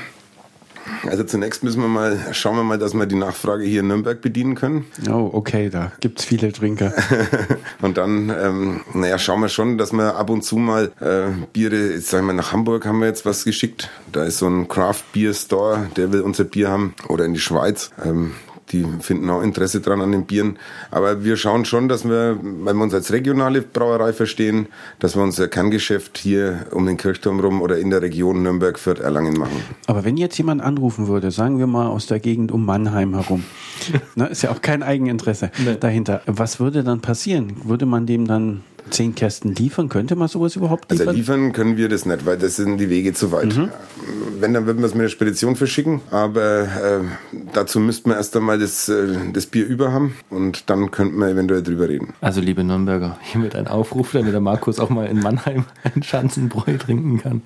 [1.06, 4.20] also zunächst müssen wir mal, schauen wir mal, dass wir die Nachfrage hier in Nürnberg
[4.20, 4.86] bedienen können.
[5.08, 6.92] Oh, okay, da gibt es viele Trinker.
[7.82, 11.92] und dann, ähm, naja, schauen wir schon, dass wir ab und zu mal äh, Biere,
[11.94, 13.90] jetzt sagen wir nach Hamburg haben wir jetzt was geschickt.
[14.12, 16.94] Da ist so ein Craft Beer Store, der will unser Bier haben.
[17.08, 17.90] Oder in die Schweiz.
[18.04, 18.32] Ähm,
[18.72, 20.58] die finden auch Interesse dran an den Bieren.
[20.90, 24.66] Aber wir schauen schon, dass wir, weil wir uns als regionale Brauerei verstehen,
[24.98, 29.00] dass wir unser Kerngeschäft hier um den Kirchturm rum oder in der Region Nürnberg, Fürth,
[29.00, 29.62] Erlangen machen.
[29.86, 33.44] Aber wenn jetzt jemand anrufen würde, sagen wir mal aus der Gegend um Mannheim herum,
[34.14, 35.76] ne, ist ja auch kein Eigeninteresse nee.
[35.78, 36.22] dahinter.
[36.26, 37.56] Was würde dann passieren?
[37.64, 39.88] Würde man dem dann zehn Kästen liefern?
[39.88, 41.08] Könnte man sowas überhaupt liefern?
[41.08, 43.56] Also liefern können wir das nicht, weil das sind die Wege zu weit.
[43.56, 43.70] Mhm.
[44.38, 47.00] Wenn, dann würden wir es mit der Spedition verschicken, aber äh,
[47.52, 51.28] dazu müssten wir erst einmal das, äh, das Bier über haben und dann könnten wir
[51.28, 52.14] eventuell drüber reden.
[52.20, 55.64] Also liebe Nürnberger, hiermit ein Aufruf, damit der Markus auch mal in Mannheim
[55.94, 57.42] ein Schanzenbräu trinken kann.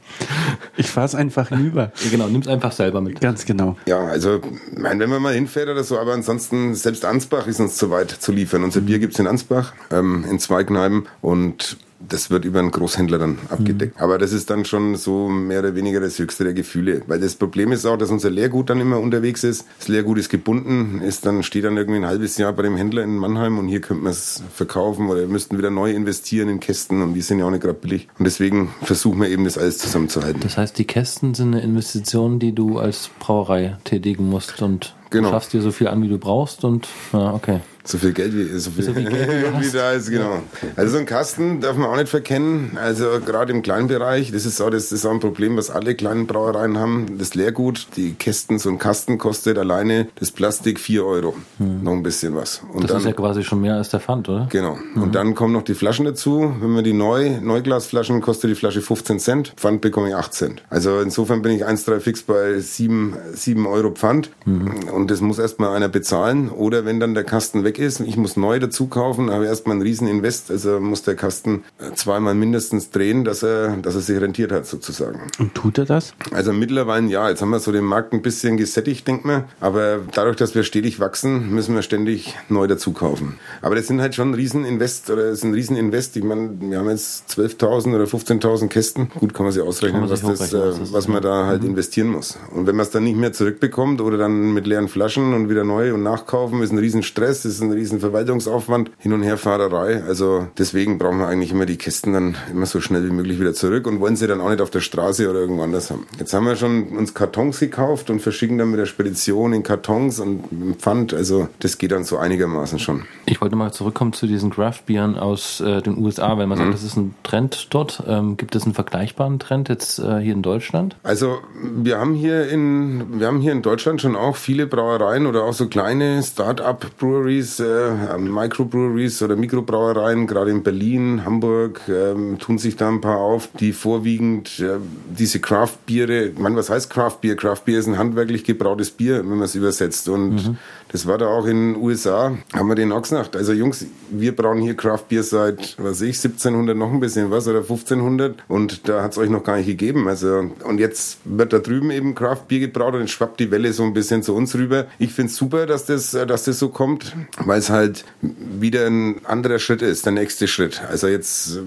[0.76, 1.92] Ich fahre es einfach hinüber.
[2.04, 3.20] Ja, genau, nimm es einfach selber mit.
[3.20, 3.76] Ganz genau.
[3.86, 4.40] Ja, also
[4.76, 8.10] mein, wenn man mal hinfährt oder so, aber ansonsten selbst Ansbach ist uns zu weit
[8.10, 8.62] zu liefern.
[8.62, 12.70] Unser Bier gibt es in Ansbach, ähm, in zwei Kneipen und das wird über einen
[12.70, 13.96] Großhändler dann abgedeckt.
[13.96, 14.02] Mhm.
[14.02, 17.00] Aber das ist dann schon so mehr oder weniger das höchste der Gefühle.
[17.06, 19.64] Weil das Problem ist auch, dass unser Leergut dann immer unterwegs ist.
[19.78, 23.02] Das Leergut ist gebunden, ist dann, steht dann irgendwie ein halbes Jahr bei dem Händler
[23.02, 26.60] in Mannheim und hier könnte man es verkaufen oder wir müssten wieder neu investieren in
[26.60, 28.06] Kästen und die sind ja auch nicht gerade billig.
[28.18, 30.40] Und deswegen versuchen wir eben das alles zusammenzuhalten.
[30.42, 35.30] Das heißt, die Kästen sind eine Investition, die du als Brauerei tätigen musst und genau.
[35.30, 37.60] schaffst dir so viel an, wie du brauchst und ja, okay.
[37.86, 40.42] So viel Geld wie, so viel, so viel Geld, wie, da ist, genau.
[40.74, 42.78] Also so ein Kasten darf man auch nicht verkennen.
[42.80, 45.94] Also gerade im kleinen Bereich, das ist auch, das ist auch ein Problem, was alle
[45.94, 47.18] kleinen Brauereien haben.
[47.18, 51.36] Das Leergut, die Kästen, so ein Kasten kostet alleine das Plastik 4 Euro.
[51.58, 51.82] Hm.
[51.82, 52.62] Noch ein bisschen was.
[52.72, 54.48] Und das dann, ist ja quasi schon mehr als der Pfand, oder?
[54.50, 54.76] Genau.
[54.94, 55.02] Mhm.
[55.02, 56.54] Und dann kommen noch die Flaschen dazu.
[56.60, 59.52] Wenn man die neu, Neuglasflaschen, kostet die Flasche 15 Cent.
[59.56, 60.62] Pfand bekomme ich 8 Cent.
[60.70, 64.30] Also insofern bin ich 1,3 fix bei 7, 7 Euro Pfand.
[64.46, 64.88] Mhm.
[64.92, 66.48] Und das muss erstmal einer bezahlen.
[66.48, 69.82] Oder wenn dann der Kasten weg ist, ich muss neu dazu kaufen, habe erstmal einen
[69.82, 70.50] riesen Invest.
[70.50, 75.20] Also muss der Kasten zweimal mindestens drehen, dass er, dass er sich rentiert hat sozusagen.
[75.38, 76.14] Und tut er das?
[76.32, 77.28] Also mittlerweile ja.
[77.28, 79.44] Jetzt haben wir so den Markt ein bisschen gesättigt, denkt man.
[79.60, 83.38] Aber dadurch, dass wir stetig wachsen, müssen wir ständig neu dazu kaufen.
[83.62, 86.16] Aber das sind halt schon Rieseninvest oder das ist ein Rieseninvest.
[86.16, 89.10] Ich meine, wir haben jetzt 12.000 oder 15.000 Kästen.
[89.18, 91.70] Gut, kann man sich ausrechnen, man was, das, äh, was man da halt mhm.
[91.70, 92.38] investieren muss.
[92.54, 95.64] Und wenn man es dann nicht mehr zurückbekommt oder dann mit leeren Flaschen und wieder
[95.64, 100.02] neu und nachkaufen, ist ein Riesenstress, ist ein riesen Verwaltungsaufwand, Hin- und Herfahrerei.
[100.02, 103.54] Also deswegen brauchen wir eigentlich immer die Kästen dann immer so schnell wie möglich wieder
[103.54, 106.06] zurück und wollen sie dann auch nicht auf der Straße oder irgendwo anders haben.
[106.18, 110.20] Jetzt haben wir schon uns Kartons gekauft und verschicken dann mit der Spedition in Kartons
[110.20, 111.14] und im Pfand.
[111.14, 113.04] Also das geht dann so einigermaßen schon.
[113.26, 116.72] Ich wollte mal zurückkommen zu diesen Craft-Bieren aus äh, den USA, weil man sagt, mhm.
[116.72, 118.02] das ist ein Trend dort.
[118.06, 120.96] Ähm, gibt es einen vergleichbaren Trend jetzt äh, hier in Deutschland?
[121.02, 125.44] Also wir haben hier in wir haben hier in Deutschland schon auch viele Brauereien oder
[125.44, 132.76] auch so kleine Start-up-Breweries, äh, Microbreweries oder Mikrobrauereien, gerade in Berlin, Hamburg, äh, tun sich
[132.76, 134.78] da ein paar auf, die vorwiegend äh,
[135.18, 137.36] diese Craft-Biere, man was heißt Craft-Bier?
[137.36, 140.58] Craft-Bier ist ein handwerklich gebrautes Bier, wenn man es übersetzt und mhm.
[140.94, 143.34] Das war da auch in den USA, haben wir den auch gesagt.
[143.34, 147.48] Also Jungs, wir brauen hier Craft Beer seit, was ich, 1700 noch ein bisschen was
[147.48, 150.06] oder 1500 und da hat es euch noch gar nicht gegeben.
[150.06, 153.72] Also und jetzt wird da drüben eben Craft Beer gebraut und dann schwappt die Welle
[153.72, 154.86] so ein bisschen zu uns rüber.
[155.00, 159.16] Ich finde es super, dass das, dass das so kommt, weil es halt wieder ein
[159.24, 160.80] anderer Schritt ist, der nächste Schritt.
[160.88, 161.58] Also jetzt,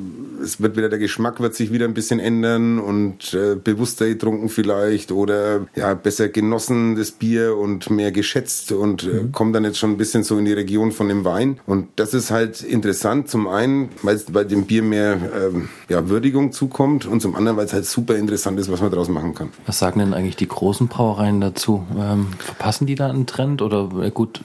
[0.42, 4.48] es wird wieder der Geschmack wird sich wieder ein bisschen ändern und äh, bewusster getrunken
[4.48, 9.32] vielleicht oder ja besser genossen das Bier und mehr geschätzt und äh, mhm.
[9.32, 11.60] kommen dann jetzt schon ein bisschen so in die Region von dem Wein.
[11.66, 13.30] Und das ist halt interessant.
[13.30, 17.58] Zum einen, weil es bei dem Bier mehr ähm, ja, Würdigung zukommt und zum anderen,
[17.58, 19.50] weil es halt super interessant ist, was man daraus machen kann.
[19.66, 21.86] Was sagen denn eigentlich die großen Brauereien dazu?
[21.98, 24.42] Ähm, verpassen die da einen Trend oder äh, gut,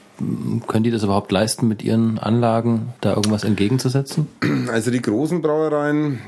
[0.67, 4.27] können die das überhaupt leisten, mit ihren Anlagen da irgendwas entgegenzusetzen?
[4.71, 6.19] Also die großen Brauereien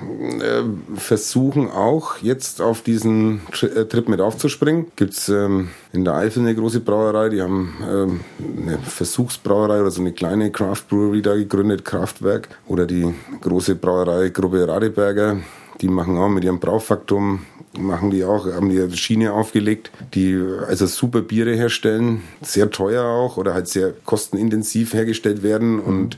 [0.41, 0.63] äh,
[0.97, 4.87] versuchen auch jetzt auf diesen äh, Trip mit aufzuspringen.
[4.97, 8.21] Gibt es ähm, in der Eifel eine große Brauerei, die haben ähm,
[8.63, 12.49] eine Versuchsbrauerei oder so eine kleine Craft Brewery da gegründet, Kraftwerk.
[12.67, 15.39] Oder die große Brauerei Gruppe Radeberger,
[15.81, 17.41] die machen auch mit ihrem Braufaktum
[17.79, 23.37] machen die auch, haben die Schiene aufgelegt, die also super Biere herstellen, sehr teuer auch
[23.37, 26.17] oder halt sehr kostenintensiv hergestellt werden und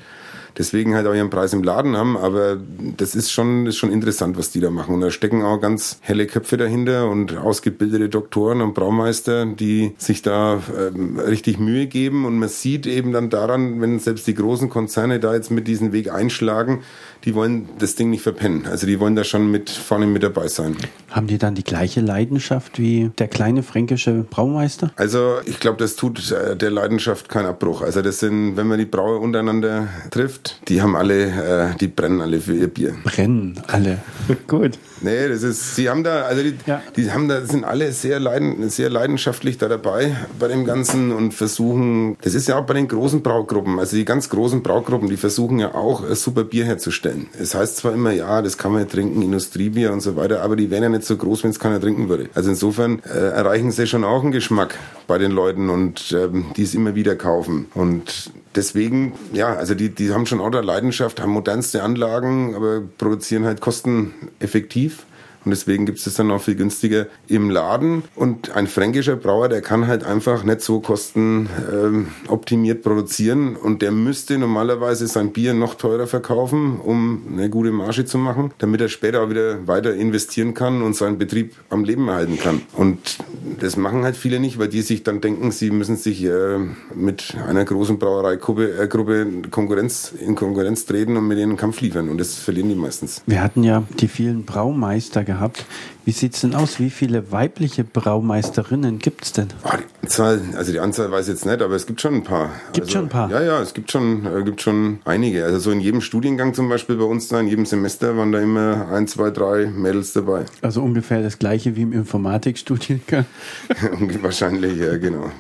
[0.59, 2.57] deswegen halt auch ihren Preis im Laden haben, aber
[2.97, 4.95] das ist schon, ist schon interessant, was die da machen.
[4.95, 10.23] Und da stecken auch ganz helle Köpfe dahinter und ausgebildete Doktoren und Braumeister, die sich
[10.23, 14.71] da ähm, richtig Mühe geben und man sieht eben dann daran, wenn selbst die großen
[14.71, 16.83] Konzerne da jetzt mit diesem Weg einschlagen,
[17.25, 18.67] die wollen das Ding nicht verpennen.
[18.67, 20.77] Also die wollen da schon mit vorne mit dabei sein.
[21.11, 24.93] Haben die dann die gleiche Leidenschaft wie der kleine fränkische Braumeister?
[24.97, 27.83] Also ich glaube, das tut äh, der Leidenschaft keinen Abbruch.
[27.83, 32.21] Also das sind, wenn man die Brauer untereinander trifft, die haben alle, äh, die brennen
[32.21, 32.95] alle für ihr Bier.
[33.05, 33.99] Brennen alle.
[34.47, 34.79] Gut.
[35.01, 36.83] Nee, das ist, sie haben da, also die, ja.
[36.97, 41.33] die haben da, sind alle sehr, leiden, sehr leidenschaftlich da dabei bei dem Ganzen und
[41.33, 45.17] versuchen, das ist ja auch bei den großen Braugruppen, also die ganz großen Braugruppen, die
[45.17, 47.29] versuchen ja auch super Bier herzustellen.
[47.39, 50.57] Es heißt zwar immer, ja, das kann man ja trinken, Industriebier und so weiter, aber
[50.57, 52.29] die wären ja nicht so groß, wenn es keiner trinken würde.
[52.35, 56.63] Also insofern äh, erreichen sie schon auch einen Geschmack bei den Leuten und ähm, die
[56.63, 57.67] es immer wieder kaufen.
[57.75, 62.83] Und deswegen, ja, also die, die haben schon auch da Leidenschaft, haben modernste Anlagen, aber
[62.99, 65.05] produzieren halt kosteneffektiv.
[65.47, 68.03] Und deswegen gibt es das dann auch viel günstiger im Laden.
[68.17, 73.55] Und ein fränkischer Brauer, der kann halt einfach nicht so kostenoptimiert ähm, produzieren.
[73.55, 78.51] Und der müsste normalerweise sein Bier noch teurer verkaufen, um eine gute Marge zu machen,
[78.59, 82.63] damit er später auch wieder weiter investieren kann und seinen Betrieb am Leben erhalten kann.
[82.73, 83.19] Und
[83.61, 86.59] das machen halt viele nicht, weil die sich dann denken, sie müssen sich äh,
[86.93, 92.09] mit einer großen Brauereigruppe äh, Gruppe Konkurrenz, in Konkurrenz treten und mit ihnen Kampf liefern.
[92.09, 93.23] Und das verlieren die meistens.
[93.27, 95.65] Wir hatten ja die vielen Braumeister gehabt gehabt.
[96.05, 96.79] Wie sieht es denn aus?
[96.79, 99.49] Wie viele weibliche Braumeisterinnen gibt es denn?
[99.65, 99.71] Oh,
[100.03, 102.51] die Zahl, also die Anzahl weiß ich jetzt nicht, aber es gibt schon ein paar.
[102.73, 103.31] Gibt also, schon ein paar?
[103.31, 105.45] Ja, ja, es gibt schon, äh, gibt schon einige.
[105.45, 108.41] Also so in jedem Studiengang zum Beispiel bei uns da, in jedem Semester waren da
[108.41, 110.45] immer ein, zwei, drei Mädels dabei.
[110.63, 113.27] Also ungefähr das gleiche wie im Informatikstudiengang?
[114.23, 115.31] Wahrscheinlich, ja, genau.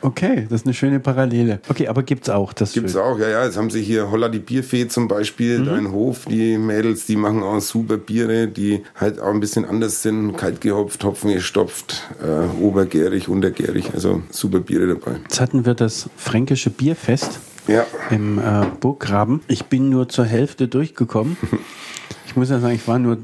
[0.00, 1.60] Okay, das ist eine schöne Parallele.
[1.68, 2.52] Okay, aber gibt's auch.
[2.52, 3.44] Das Gibt's auch, ja, ja.
[3.44, 5.64] Jetzt haben sie hier Holla die Bierfee zum Beispiel, mhm.
[5.66, 6.26] da in Hof.
[6.26, 10.36] Die Mädels, die machen auch super Biere, die halt auch ein bisschen anders sind.
[10.36, 13.94] Kalt gehopft, Hopfen gestopft, äh, obergärig, untergärig.
[13.94, 15.18] Also super Biere dabei.
[15.22, 17.86] Jetzt hatten wir das fränkische Bierfest ja.
[18.10, 19.40] im äh, Burggraben.
[19.48, 21.36] Ich bin nur zur Hälfte durchgekommen.
[22.26, 23.18] ich muss ja sagen, ich war nur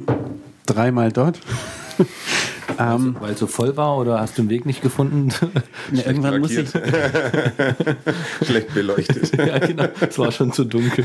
[0.67, 1.40] dreimal dort.
[2.79, 5.29] Ähm, Weil es so voll war oder hast du den Weg nicht gefunden?
[5.90, 6.71] Ne, irgendwann muss ich.
[8.43, 9.37] Schlecht beleuchtet.
[9.37, 9.85] ja, genau.
[10.01, 11.05] Es war schon zu dunkel.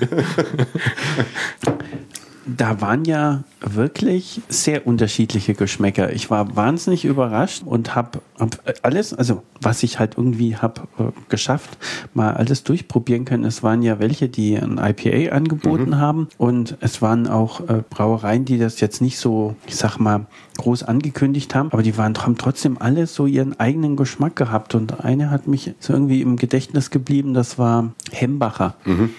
[2.58, 6.14] Da waren ja wirklich sehr unterschiedliche Geschmäcker.
[6.14, 11.04] Ich war wahnsinnig überrascht und habe hab alles, also was ich halt irgendwie habe äh,
[11.28, 11.78] geschafft,
[12.14, 13.44] mal alles durchprobieren können.
[13.44, 15.98] Es waren ja welche, die ein IPA angeboten mhm.
[15.98, 20.26] haben und es waren auch äh, Brauereien, die das jetzt nicht so, ich sag mal,
[20.58, 25.04] groß angekündigt haben, aber die waren, haben trotzdem alle so ihren eigenen Geschmack gehabt und
[25.04, 28.76] eine hat mich so irgendwie im Gedächtnis geblieben, das war Hembacher.
[28.86, 29.12] Mhm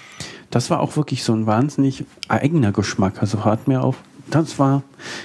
[0.50, 3.20] das war auch wirklich so ein wahnsinnig eigener Geschmack.
[3.20, 3.94] Also hat mir auch
[4.30, 4.82] das war,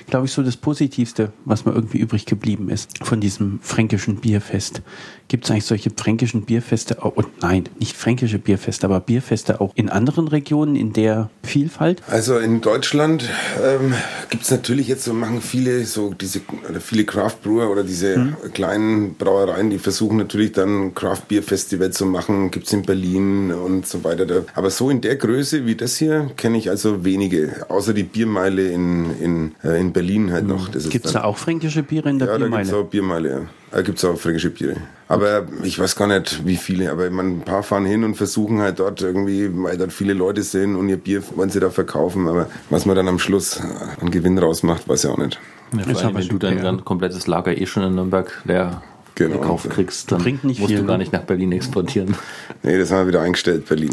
[0.08, 4.82] glaube ich, so das Positivste, was mir irgendwie übrig geblieben ist von diesem fränkischen Bierfest.
[5.28, 6.98] Gibt es eigentlich solche fränkischen Bierfeste?
[7.02, 12.04] Oh, nein, nicht fränkische Bierfeste, aber Bierfeste auch in anderen Regionen in der Vielfalt?
[12.08, 13.28] Also in Deutschland
[13.64, 13.96] ähm,
[14.30, 18.16] gibt es natürlich jetzt so machen viele so diese oder viele Craft Brewer oder diese
[18.16, 18.36] hm.
[18.54, 22.52] kleinen Brauereien, die versuchen natürlich dann Craft Beer Festival zu machen.
[22.52, 24.46] Gibt es in Berlin und so weiter.
[24.54, 28.70] Aber so in der Größe wie das hier kenne ich also wenige, außer die Biermeile
[28.70, 30.72] in in, äh, in Berlin halt noch.
[30.72, 32.52] Gibt es da auch fränkische Biere in der ja, Biermeile?
[32.52, 33.42] Ja, da gibt es auch Biermeile, ja.
[33.72, 34.78] Da gibt es auch fränkische Biere.
[35.08, 36.92] Aber ich weiß gar nicht, wie viele.
[36.92, 40.44] Aber man, ein paar fahren hin und versuchen halt dort irgendwie, weil dort viele Leute
[40.44, 42.28] sind und ihr Bier wollen sie da verkaufen.
[42.28, 43.60] Aber was man dann am Schluss
[44.00, 45.40] an Gewinn rausmacht, weiß ich auch nicht.
[45.76, 46.78] Ja, vor allem, wenn du dein ja.
[46.78, 48.82] komplettes Lager eh schon in Nürnberg leer
[49.16, 49.40] genau.
[49.40, 51.00] gekauft kriegst, dann musst viel, du gar ne?
[51.00, 52.16] nicht nach Berlin exportieren.
[52.64, 53.92] Nee, das haben wir wieder eingestellt, Berlin.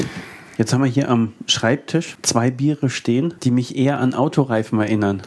[0.62, 5.20] Jetzt haben wir hier am Schreibtisch zwei Biere stehen, die mich eher an Autoreifen erinnern.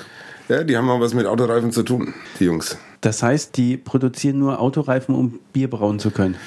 [0.48, 2.78] Ja, die haben auch was mit Autoreifen zu tun, die Jungs.
[3.02, 6.38] Das heißt, die produzieren nur Autoreifen, um Bier brauen zu können.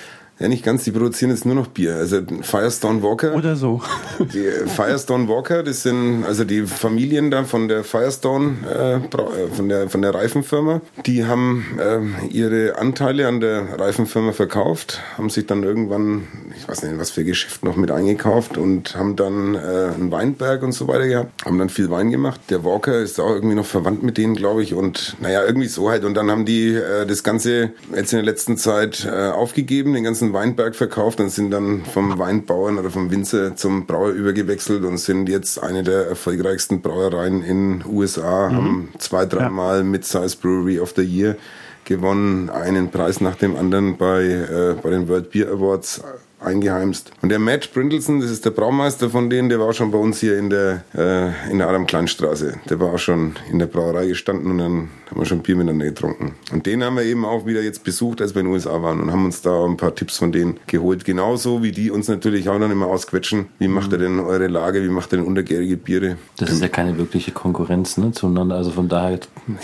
[0.40, 1.96] Ja, nicht ganz, die produzieren jetzt nur noch Bier.
[1.96, 3.34] Also Firestone Walker.
[3.34, 3.82] Oder so.
[4.20, 9.68] Die Firestone Walker, das sind also die Familien da von der Firestone, äh, äh, von,
[9.68, 10.80] der, von der Reifenfirma.
[11.06, 16.84] Die haben äh, ihre Anteile an der Reifenfirma verkauft, haben sich dann irgendwann, ich weiß
[16.84, 20.86] nicht, was für Geschäft noch mit eingekauft und haben dann äh, einen Weinberg und so
[20.86, 22.40] weiter gehabt, haben dann viel Wein gemacht.
[22.50, 24.72] Der Walker ist auch irgendwie noch verwandt mit denen, glaube ich.
[24.72, 26.04] Und naja, irgendwie so halt.
[26.04, 30.04] Und dann haben die äh, das Ganze jetzt in der letzten Zeit äh, aufgegeben, den
[30.04, 34.98] ganzen Weinberg verkauft und sind dann vom Weinbauern oder vom Winzer zum Brauer übergewechselt und
[34.98, 38.54] sind jetzt eine der erfolgreichsten Brauereien in USA, mhm.
[38.54, 39.84] haben zwei, dreimal ja.
[39.84, 41.36] Mid-Size Brewery of the Year
[41.84, 46.02] gewonnen, einen Preis nach dem anderen bei, äh, bei den World Beer Awards
[46.40, 47.10] eingeheimst.
[47.22, 50.20] Und der Matt Brindleson, das ist der Braumeister von denen, der war schon bei uns
[50.20, 52.54] hier in der, äh, in der Adam-Kleinstraße.
[52.68, 55.86] Der war auch schon in der Brauerei gestanden und dann haben wir schon Bier miteinander
[55.86, 56.34] getrunken.
[56.52, 59.00] Und den haben wir eben auch wieder jetzt besucht, als wir in den USA waren
[59.00, 61.04] und haben uns da ein paar Tipps von denen geholt.
[61.04, 63.46] Genauso wie die uns natürlich auch dann immer ausquetschen.
[63.58, 64.82] Wie macht ihr denn eure Lage?
[64.82, 66.16] Wie macht ihr denn untergärige Biere?
[66.36, 68.56] Das ist ja keine wirkliche Konkurrenz ne, zueinander.
[68.56, 69.08] Also von daher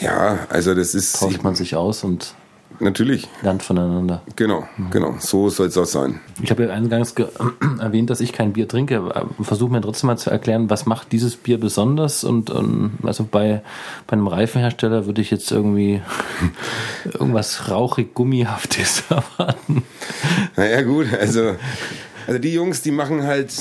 [0.00, 2.34] ja, also das ist, tauscht man sich aus und
[2.80, 3.28] Natürlich.
[3.42, 4.22] Lernt voneinander.
[4.36, 4.90] Genau, mhm.
[4.90, 5.14] genau.
[5.18, 6.20] So soll es auch sein.
[6.42, 7.14] Ich habe ja eingangs
[7.80, 9.12] erwähnt, dass ich kein Bier trinke.
[9.40, 12.24] Versuche mir trotzdem mal zu erklären, was macht dieses Bier besonders?
[12.24, 13.62] Und um, also bei,
[14.06, 16.02] bei einem Reifenhersteller würde ich jetzt irgendwie
[17.04, 19.84] irgendwas rauchig, gummihaftes erwarten.
[20.56, 21.06] Naja, gut.
[21.18, 21.56] Also,
[22.26, 23.52] also die Jungs, die machen halt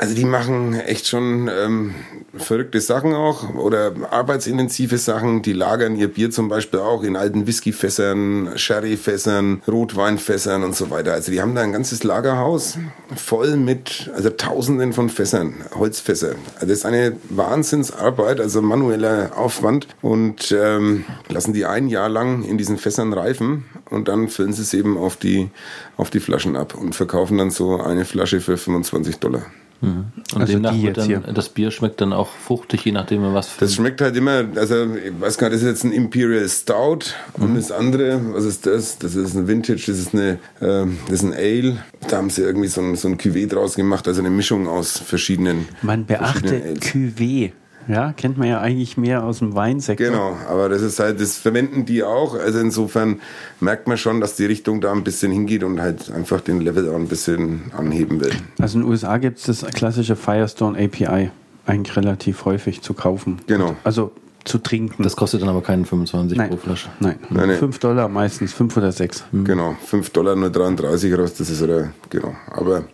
[0.00, 1.94] also die machen echt schon ähm,
[2.34, 5.42] verrückte Sachen auch oder arbeitsintensive Sachen.
[5.42, 11.12] Die lagern ihr Bier zum Beispiel auch in alten Whiskyfässern, Sherryfässern, Rotweinfässern und so weiter.
[11.12, 12.78] Also die haben da ein ganzes Lagerhaus
[13.14, 16.34] voll mit also Tausenden von Fässern, Holzfässer.
[16.54, 22.42] Also das ist eine Wahnsinnsarbeit, also manueller Aufwand und ähm, lassen die ein Jahr lang
[22.44, 25.50] in diesen Fässern reifen und dann füllen sie es eben auf die
[25.98, 29.44] auf die Flaschen ab und verkaufen dann so eine Flasche für 25 Dollar.
[29.80, 30.06] Mhm.
[30.34, 33.60] Und also demnach wird dann, das Bier schmeckt dann auch fruchtig, je nachdem, was für
[33.60, 37.14] Das schmeckt halt immer, also ich weiß gar nicht, das ist jetzt ein Imperial Stout
[37.36, 37.44] mhm.
[37.44, 38.98] und das andere, was ist das?
[38.98, 41.78] Das ist ein Vintage, das ist, eine, äh, das ist ein Ale.
[42.08, 44.98] Da haben sie irgendwie so ein, so ein Cuvée draus gemacht, also eine Mischung aus
[44.98, 45.68] verschiedenen.
[45.82, 47.52] Man beachte Cuvée.
[47.88, 50.06] Ja, kennt man ja eigentlich mehr aus dem Weinsektor.
[50.08, 52.34] Genau, aber das ist halt, das verwenden die auch.
[52.38, 53.20] Also insofern
[53.58, 56.88] merkt man schon, dass die Richtung da ein bisschen hingeht und halt einfach den Level
[56.90, 58.32] auch ein bisschen anheben will.
[58.60, 61.30] Also in den USA gibt es das klassische Firestone API
[61.66, 63.40] eigentlich relativ häufig zu kaufen.
[63.46, 63.76] Genau.
[63.84, 64.12] Also
[64.44, 65.02] zu trinken.
[65.02, 66.88] Das kostet dann aber keinen 25 nein, pro Flasche.
[67.00, 67.58] Nein, Nein, nein.
[67.58, 69.24] 5 Dollar meistens, 5 oder 6.
[69.44, 72.34] Genau, 5 Dollar nur 33 raus, das ist oder genau.
[72.50, 72.84] Aber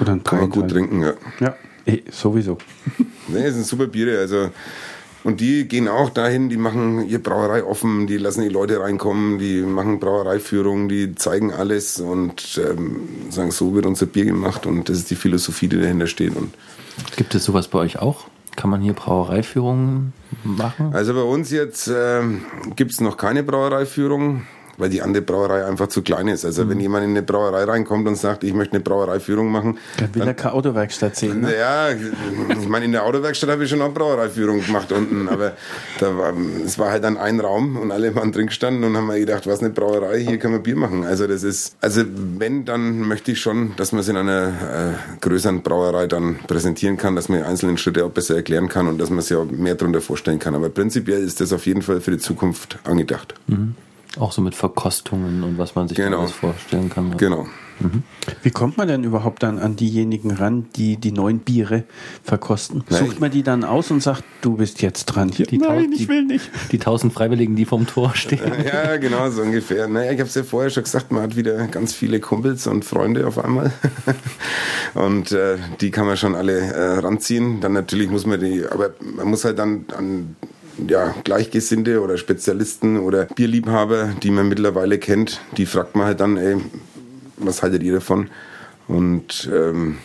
[0.00, 0.72] Oder kann man gut halt.
[0.72, 1.12] trinken, ja.
[1.40, 2.58] Ja, eh, sowieso.
[3.26, 4.50] Nee, es sind super Biere, also
[5.24, 9.38] und die gehen auch dahin, die machen ihr Brauerei offen, die lassen die Leute reinkommen,
[9.38, 14.90] die machen Brauereiführung, die zeigen alles und ähm, sagen, so wird unser Bier gemacht und
[14.90, 16.36] das ist die Philosophie, die dahinter steht.
[16.36, 16.52] Und
[17.16, 18.26] Gibt es sowas bei euch auch?
[18.54, 20.12] Kann man hier Brauereiführungen
[20.44, 20.92] machen?
[20.92, 22.42] also bei uns jetzt ähm,
[22.76, 24.42] gibt's noch keine Brauereiführung,
[24.78, 26.44] weil die andere Brauerei einfach zu klein ist.
[26.44, 30.14] Also wenn jemand in eine Brauerei reinkommt und sagt, ich möchte eine Brauereiführung machen, Dann
[30.14, 31.42] will er keine Autowerkstatt sehen.
[31.42, 31.56] Ne?
[31.56, 35.52] Ja, ich meine, in der Autowerkstatt habe ich schon auch Brauereiführung gemacht unten, aber
[36.00, 36.32] da war,
[36.64, 39.46] es war halt dann ein Raum und alle waren drin gestanden und haben mir gedacht,
[39.46, 41.04] was eine Brauerei, hier kann man Bier machen.
[41.04, 42.02] Also das ist, also
[42.38, 46.96] wenn, dann möchte ich schon, dass man es in einer äh, größeren Brauerei dann präsentieren
[46.96, 49.44] kann, dass man die einzelnen Schritte auch besser erklären kann und dass man sich auch
[49.44, 50.54] mehr darunter vorstellen kann.
[50.54, 53.34] Aber prinzipiell ist das auf jeden Fall für die Zukunft angedacht.
[54.18, 56.20] Auch so mit Verkostungen und was man sich Genau.
[56.20, 57.16] alles vorstellen kann.
[57.16, 57.46] Genau.
[58.42, 61.82] Wie kommt man denn überhaupt dann an diejenigen ran, die die neuen Biere
[62.22, 62.84] verkosten?
[62.88, 63.04] Nein.
[63.04, 65.30] Sucht man die dann aus und sagt, du bist jetzt dran?
[65.32, 66.48] Die Nein, ich will nicht.
[66.70, 68.52] Die tausend Freiwilligen, die vom Tor stehen.
[68.64, 69.88] Ja, genau, so ungefähr.
[69.88, 72.84] Naja, ich habe es ja vorher schon gesagt, man hat wieder ganz viele Kumpels und
[72.84, 73.72] Freunde auf einmal.
[74.94, 77.60] Und äh, die kann man schon alle äh, ranziehen.
[77.60, 80.36] Dann natürlich muss man die, aber man muss halt dann an
[80.88, 86.36] ja, Gleichgesinnte oder Spezialisten oder Bierliebhaber, die man mittlerweile kennt, die fragt man halt dann,
[86.36, 86.56] ey,
[87.36, 88.30] was haltet ihr davon?
[88.86, 89.98] Und ähm,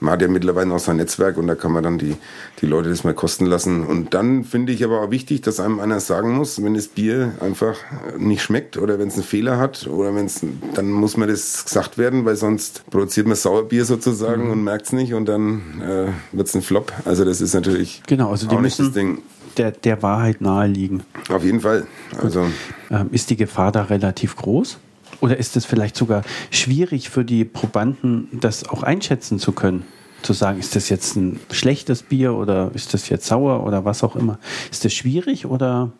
[0.00, 2.16] man hat ja mittlerweile auch sein Netzwerk und da kann man dann die,
[2.60, 3.84] die Leute das mal kosten lassen.
[3.84, 7.34] Und dann finde ich aber auch wichtig, dass einem einer sagen muss, wenn das Bier
[7.40, 7.76] einfach
[8.18, 10.40] nicht schmeckt oder wenn es einen Fehler hat oder wenn es,
[10.74, 14.92] dann muss mir das gesagt werden, weil sonst produziert man Sauerbier sozusagen und merkt es
[14.92, 16.92] nicht und dann äh, wird es ein Flop.
[17.04, 19.18] Also das ist natürlich Genau, also die auch nicht das müssen Ding.
[19.56, 21.02] Der, der Wahrheit nahe liegen.
[21.28, 21.86] Auf jeden Fall.
[22.22, 22.46] Also
[22.90, 24.78] Ähm, ist die Gefahr da relativ groß?
[25.20, 29.84] Oder ist es vielleicht sogar schwierig für die Probanden, das auch einschätzen zu können?
[30.22, 34.02] Zu sagen, ist das jetzt ein schlechtes Bier oder ist das jetzt sauer oder was
[34.02, 34.38] auch immer?
[34.70, 35.92] Ist das schwierig oder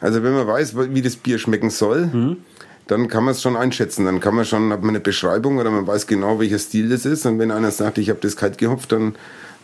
[0.00, 2.36] Also wenn man weiß, wie das Bier schmecken soll,
[2.86, 4.04] dann kann man es schon einschätzen.
[4.06, 7.06] Dann kann man schon, hat man eine Beschreibung oder man weiß genau, welcher Stil das
[7.06, 7.26] ist.
[7.26, 9.14] Und wenn einer sagt, ich habe das kalt gehopft, dann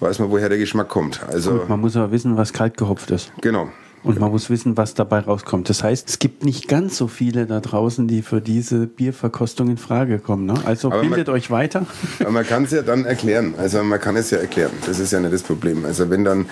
[0.01, 1.21] weiß man, woher der Geschmack kommt.
[1.29, 3.33] Also man muss aber wissen, was kalt gehopft ist?
[3.41, 3.69] genau.
[4.05, 5.69] Und man muss wissen, was dabei rauskommt.
[5.69, 9.79] Das heißt, es gibt nicht ganz so viele da draußen, die für diese Bierverkostung in
[9.79, 10.47] Frage kommen.
[10.47, 10.55] Ne?
[10.65, 11.87] Also Aber man- bildet euch weiter.
[12.21, 13.55] Aber man kann es ja dann erklären.
[13.59, 14.71] Also man kann es ja erklären.
[14.87, 15.85] Das ist ja nicht das Problem.
[15.85, 16.47] Also wenn dann,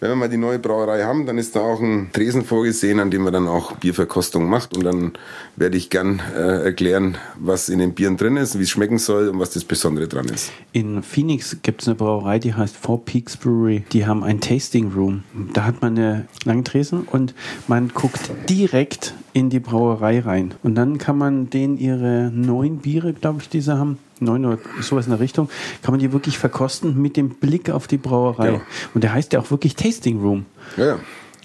[0.00, 3.10] wenn wir mal die neue Brauerei haben, dann ist da auch ein Tresen vorgesehen, an
[3.10, 4.76] dem man dann auch Bierverkostung macht.
[4.76, 5.12] Und dann
[5.56, 9.28] werde ich gern äh, erklären, was in den Bieren drin ist, wie es schmecken soll
[9.28, 10.52] und was das Besondere dran ist.
[10.72, 13.84] In Phoenix gibt es eine Brauerei, die heißt Four Peaks Brewery.
[13.92, 15.24] Die haben ein Tasting Room.
[15.52, 17.34] Da hat man eine Langtresen und
[17.66, 20.54] man guckt direkt in die Brauerei rein.
[20.62, 24.58] Und dann kann man denen ihre neun Biere, glaube ich, die sie haben, neun oder
[24.80, 25.48] sowas in der Richtung,
[25.82, 28.52] kann man die wirklich verkosten mit dem Blick auf die Brauerei.
[28.52, 28.60] Ja.
[28.94, 30.46] Und der heißt ja auch wirklich Tasting Room.
[30.76, 30.98] Ja, ja.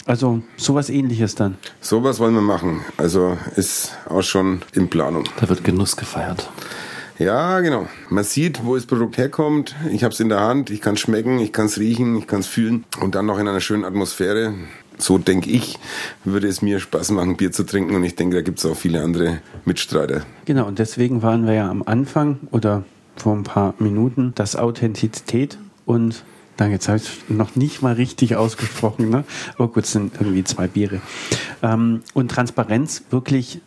[0.05, 1.57] Also sowas ähnliches dann.
[1.79, 2.81] Sowas wollen wir machen.
[2.97, 5.23] Also ist auch schon in Planung.
[5.39, 6.49] Da wird Genuss gefeiert.
[7.19, 7.87] Ja, genau.
[8.09, 9.75] Man sieht, wo das Produkt herkommt.
[9.91, 12.27] Ich habe es in der Hand, ich kann es schmecken, ich kann es riechen, ich
[12.27, 12.85] kann es fühlen.
[12.99, 14.53] Und dann noch in einer schönen Atmosphäre.
[14.97, 15.77] So denke ich,
[16.23, 17.95] würde es mir Spaß machen, Bier zu trinken.
[17.95, 20.25] Und ich denke, da gibt es auch viele andere Mitstreiter.
[20.45, 22.83] Genau, und deswegen waren wir ja am Anfang oder
[23.15, 26.23] vor ein paar Minuten das Authentizität und
[26.57, 29.23] dann jetzt habe ich noch nicht mal richtig ausgesprochen, ne?
[29.55, 31.01] Aber gut, es sind irgendwie zwei Biere.
[31.63, 33.59] Ähm, und Transparenz wirklich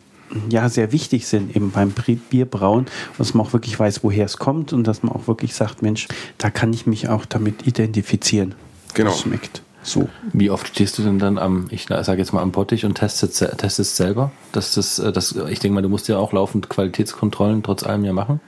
[0.49, 1.93] ja sehr wichtig sind eben beim
[2.29, 2.85] Bierbrauen,
[3.17, 6.07] dass man auch wirklich weiß, woher es kommt und dass man auch wirklich sagt, Mensch,
[6.37, 8.55] da kann ich mich auch damit identifizieren.
[8.93, 9.11] Genau.
[9.11, 10.09] Das schmeckt so.
[10.33, 13.45] Wie oft stehst du denn dann am, ich sage jetzt mal am Bottich und testest,
[13.57, 14.31] testest selber?
[14.51, 18.03] Das ist, äh, das, ich denke mal, du musst ja auch laufend Qualitätskontrollen trotz allem
[18.05, 18.39] ja machen.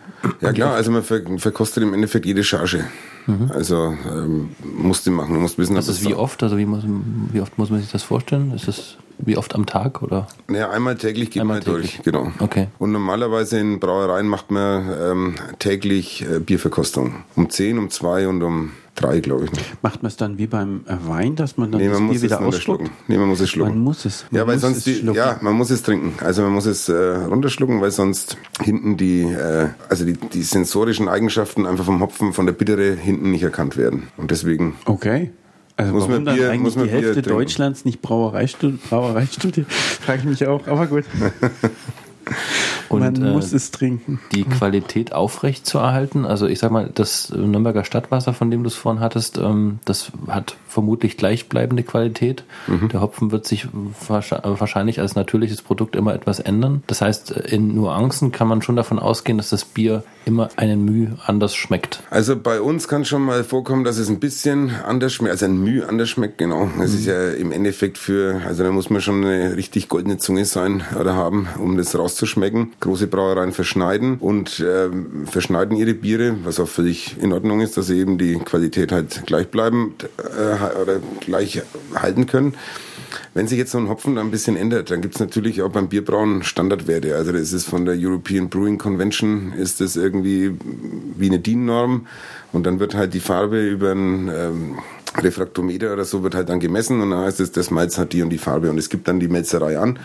[0.42, 2.84] Ja klar, also man ver verkostet im Endeffekt jede Charge.
[3.54, 5.36] Also ähm, musst du machen.
[5.36, 6.84] Du musst wissen, Das dass ist wie oft, also wie, muss,
[7.32, 8.52] wie oft muss man sich das vorstellen?
[8.56, 10.28] Ist das wie oft am Tag oder?
[10.50, 12.04] Ja, einmal täglich geht Einmal man durch, täglich.
[12.04, 12.32] genau.
[12.40, 12.70] Okay.
[12.80, 17.24] Und normalerweise in Brauereien macht man ähm, täglich äh, Bierverkostung.
[17.36, 18.72] Um 10, um 2 und um
[19.02, 19.52] 3, glaube ich.
[19.82, 22.14] Macht man es dann wie beim äh, Wein, dass man dann Nee, das man Bier
[22.20, 22.90] muss es wieder schlucken.
[23.08, 23.70] Nee, man muss es schlucken.
[23.72, 24.26] Man muss es.
[24.30, 25.18] Man ja, weil sonst die, schlucken.
[25.18, 26.14] ja, man muss es trinken.
[26.24, 31.08] Also man muss es äh, runterschlucken, weil sonst hinten die, äh, also die, die sensorischen
[31.08, 34.10] Eigenschaften einfach vom Hopfen, von der Bittere hinten nicht erkannt werden.
[34.18, 35.32] Und deswegen, Okay.
[35.78, 37.32] Also Muss warum man dann Bier- eigentlich muss man die Hälfte Bier?
[37.34, 38.50] Deutschlands nicht Brauerei?
[38.90, 39.72] Brauerei studiert?
[39.72, 41.06] Frage ich mich auch, aber gut.
[42.90, 44.20] Und, Man äh, muss es trinken.
[44.34, 46.26] die Qualität aufrecht zu erhalten.
[46.26, 50.12] Also ich sag mal, das Nürnberger Stadtwasser, von dem du es vorhin hattest, ähm, das
[50.28, 52.44] hat vermutlich gleichbleibende Qualität.
[52.68, 53.68] Der Hopfen wird sich
[54.08, 56.84] wahrsch- wahrscheinlich als natürliches Produkt immer etwas ändern.
[56.88, 61.18] Das heißt, in Nuancen kann man schon davon ausgehen, dass das Bier immer einen Mühe
[61.26, 62.04] anders schmeckt.
[62.12, 65.58] Also bei uns kann schon mal vorkommen, dass es ein bisschen anders schmeckt, also ein
[65.58, 66.70] Mühe anders schmeckt, genau.
[66.78, 70.46] Das ist ja im Endeffekt für, also da muss man schon eine richtig goldene Zunge
[70.46, 72.74] sein oder haben, um das rauszuschmecken.
[72.80, 77.88] Große Brauereien verschneiden und ähm, verschneiden ihre Biere, was auch völlig in Ordnung ist, dass
[77.88, 81.62] sie eben die Qualität halt gleich bleiben äh, oder gleich
[81.96, 82.56] halten können.
[83.34, 85.72] Wenn sich jetzt so ein Hopfen da ein bisschen ändert, dann gibt es natürlich auch
[85.72, 87.16] beim Bierbrauen Standardwerte.
[87.16, 90.56] Also das ist von der European Brewing Convention, ist das irgendwie
[91.16, 92.08] wie eine DIN-Norm
[92.52, 94.80] und dann wird halt die Farbe über ein ähm,
[95.18, 98.22] Refraktometer oder so wird halt dann gemessen und dann heißt es, das Malz hat die
[98.22, 100.00] und die Farbe und es gibt dann die Melzerei an.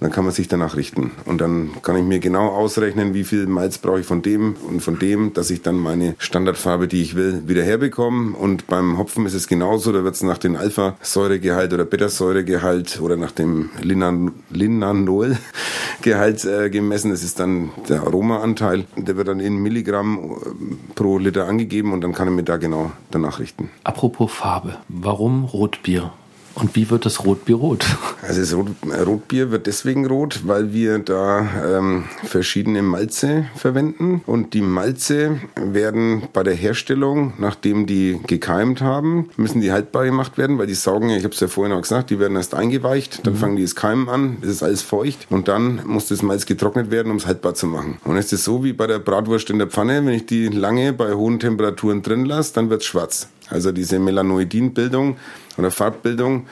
[0.00, 1.12] Dann kann man sich danach richten.
[1.26, 4.80] Und dann kann ich mir genau ausrechnen, wie viel Malz brauche ich von dem und
[4.80, 8.36] von dem, dass ich dann meine Standardfarbe, die ich will, wieder herbekomme.
[8.36, 9.92] Und beim Hopfen ist es genauso.
[9.92, 17.10] Da wird es nach dem Alpha-Säuregehalt oder Beta-Säuregehalt oder nach dem Linan Linanol-Gehalt äh, gemessen.
[17.10, 18.84] Das ist dann der Aromaanteil.
[18.96, 22.56] Der wird dann in Milligramm äh, pro Liter angegeben und dann kann ich mir da
[22.56, 23.70] genau danach richten.
[23.84, 24.76] Apropos Farbe.
[24.88, 26.12] Warum Rotbier?
[26.60, 27.84] Und wie wird das Rotbier rot?
[28.22, 28.68] Also das Rot,
[29.06, 36.24] Rotbier wird deswegen rot, weil wir da ähm, verschiedene Malze verwenden und die Malze werden
[36.32, 41.08] bei der Herstellung, nachdem die gekeimt haben, müssen die haltbar gemacht werden, weil die saugen,
[41.10, 43.74] ich habe es ja vorhin auch gesagt, die werden erst eingeweicht, dann fangen die das
[43.74, 47.26] Keimen an, das ist alles feucht und dann muss das Malz getrocknet werden, um es
[47.26, 47.96] haltbar zu machen.
[48.04, 50.92] Und es ist so wie bei der Bratwurst in der Pfanne, wenn ich die lange
[50.92, 53.28] bei hohen Temperaturen drin lasse, dann wird es schwarz.
[53.50, 55.16] Also diese Melanoidinbildung
[55.58, 56.46] oder Farbbildung.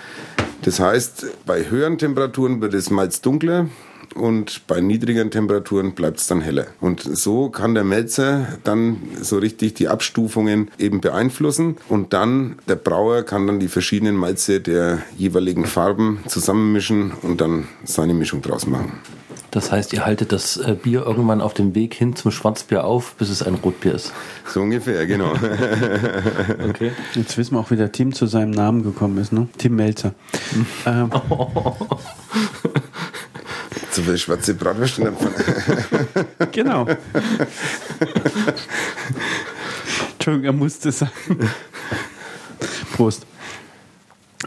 [0.62, 3.68] Das heißt, bei höheren Temperaturen wird das Malz dunkler
[4.14, 6.66] und bei niedrigeren Temperaturen bleibt es dann heller.
[6.80, 12.76] Und so kann der Melzer dann so richtig die Abstufungen eben beeinflussen und dann der
[12.76, 18.66] Brauer kann dann die verschiedenen Malze der jeweiligen Farben zusammenmischen und dann seine Mischung draus
[18.66, 18.92] machen.
[19.50, 23.14] Das heißt, ihr haltet das äh, Bier irgendwann auf dem Weg hin zum Schwarzbier auf,
[23.14, 24.12] bis es ein Rotbier ist.
[24.46, 25.32] So ungefähr, genau.
[26.68, 26.92] Okay.
[27.14, 29.48] Jetzt wissen wir auch, wie der Tim zu seinem Namen gekommen ist, ne?
[29.56, 30.12] Tim Melzer.
[30.86, 31.10] ähm,
[33.90, 35.34] so viel schwarze Bratwurst in der Pfanne.
[36.52, 36.86] genau.
[40.12, 41.12] Entschuldigung, er musste sagen.
[42.94, 43.24] Prost.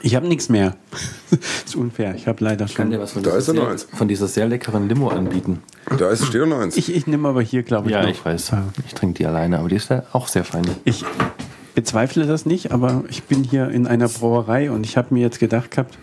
[0.02, 0.76] Ich habe nichts mehr.
[1.66, 2.16] ist unfair.
[2.16, 3.04] Ich habe leider Ich kann dir schon.
[3.04, 5.64] was von Da dieser, er sehr, von dieser sehr leckeren Limo anbieten.
[5.98, 6.78] Da ist, steht noch eins.
[6.78, 7.94] Ich, ich nehme aber hier, glaube ich.
[7.94, 8.10] Ja, noch.
[8.10, 8.52] ich weiß.
[8.86, 10.64] Ich trinke die alleine, aber die ist ja auch sehr fein.
[10.86, 11.04] Ich
[11.76, 15.39] bezweifle das nicht, aber ich bin hier in einer Brauerei und ich habe mir jetzt
[15.39, 15.98] gedacht gehabt,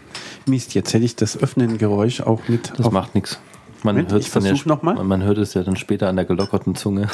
[0.46, 2.72] Mist, jetzt hätte ich das Öffnen-Geräusch auch mit.
[2.76, 3.38] Das macht nichts.
[3.84, 7.08] Man hört es ja, man hört es ja dann später an der gelockerten Zunge.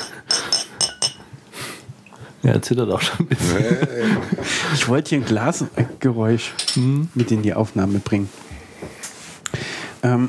[2.45, 3.65] Ja, er zittert auch schon ein bisschen.
[4.75, 6.53] Ich wollte hier ein Glasgeräusch
[7.15, 8.29] mit in die Aufnahme bringen.
[10.03, 10.29] Ähm,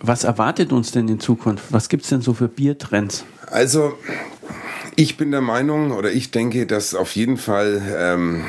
[0.00, 1.64] was erwartet uns denn in Zukunft?
[1.70, 3.24] Was gibt es denn so für Biertrends?
[3.46, 3.98] Also,
[4.96, 8.46] ich bin der Meinung oder ich denke, dass auf jeden Fall ähm,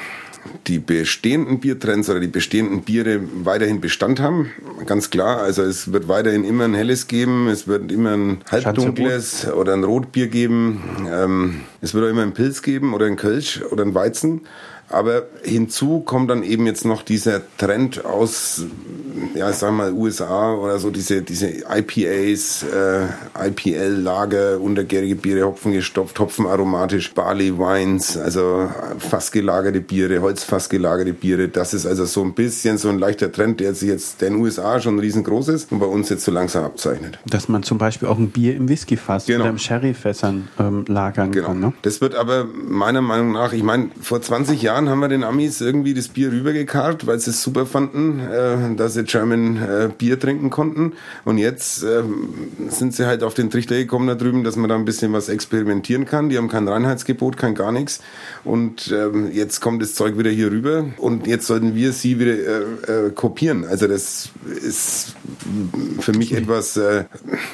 [0.67, 4.51] die bestehenden Biertrends oder die bestehenden Biere weiterhin Bestand haben.
[4.85, 9.51] Ganz klar, also es wird weiterhin immer ein helles geben, es wird immer ein halbdunkles
[9.51, 10.81] oder ein Rotbier geben,
[11.11, 14.41] ähm, es wird auch immer ein Pilz geben oder ein Kölsch oder ein Weizen.
[14.89, 18.63] Aber hinzu kommt dann eben jetzt noch dieser Trend aus,
[19.35, 25.71] ja, ich sag mal, USA oder so, diese, diese IPAs, äh, IPL-Lager, untergärige Biere, Hopfen
[25.73, 31.47] gestopft, Hopfen aromatisch, Barley Wines, also fassgelagerte Biere, holzfassgelagerte Biere.
[31.49, 34.35] Das ist also so ein bisschen so ein leichter Trend, der sich jetzt, der in
[34.35, 37.19] den USA schon riesengroß ist und bei uns jetzt so langsam abzeichnet.
[37.25, 39.41] Dass man zum Beispiel auch ein Bier im Whiskyfass Genau.
[39.41, 41.47] oder im Sherryfässern ähm, lagern Genau.
[41.47, 41.59] kann.
[41.59, 41.73] Ne?
[41.83, 45.59] Das wird aber meiner Meinung nach, ich meine, vor 20 Jahren haben wir den Amis
[45.59, 50.19] irgendwie das Bier rübergekarrt, weil sie es super fanden, äh, dass sie German äh, Bier
[50.19, 50.93] trinken konnten.
[51.25, 52.29] Und jetzt ähm,
[52.69, 55.27] sind sie halt auf den Trichter gekommen da drüben, dass man da ein bisschen was
[55.27, 56.29] experimentieren kann.
[56.29, 58.01] Die haben kein Reinheitsgebot, kein gar nichts.
[58.43, 62.33] Und ähm, jetzt kommt das Zeug wieder hier rüber und jetzt sollten wir sie wieder
[62.33, 63.65] äh, äh, kopieren.
[63.65, 64.29] Also das
[64.63, 65.15] ist
[65.99, 67.05] für mich etwas, äh,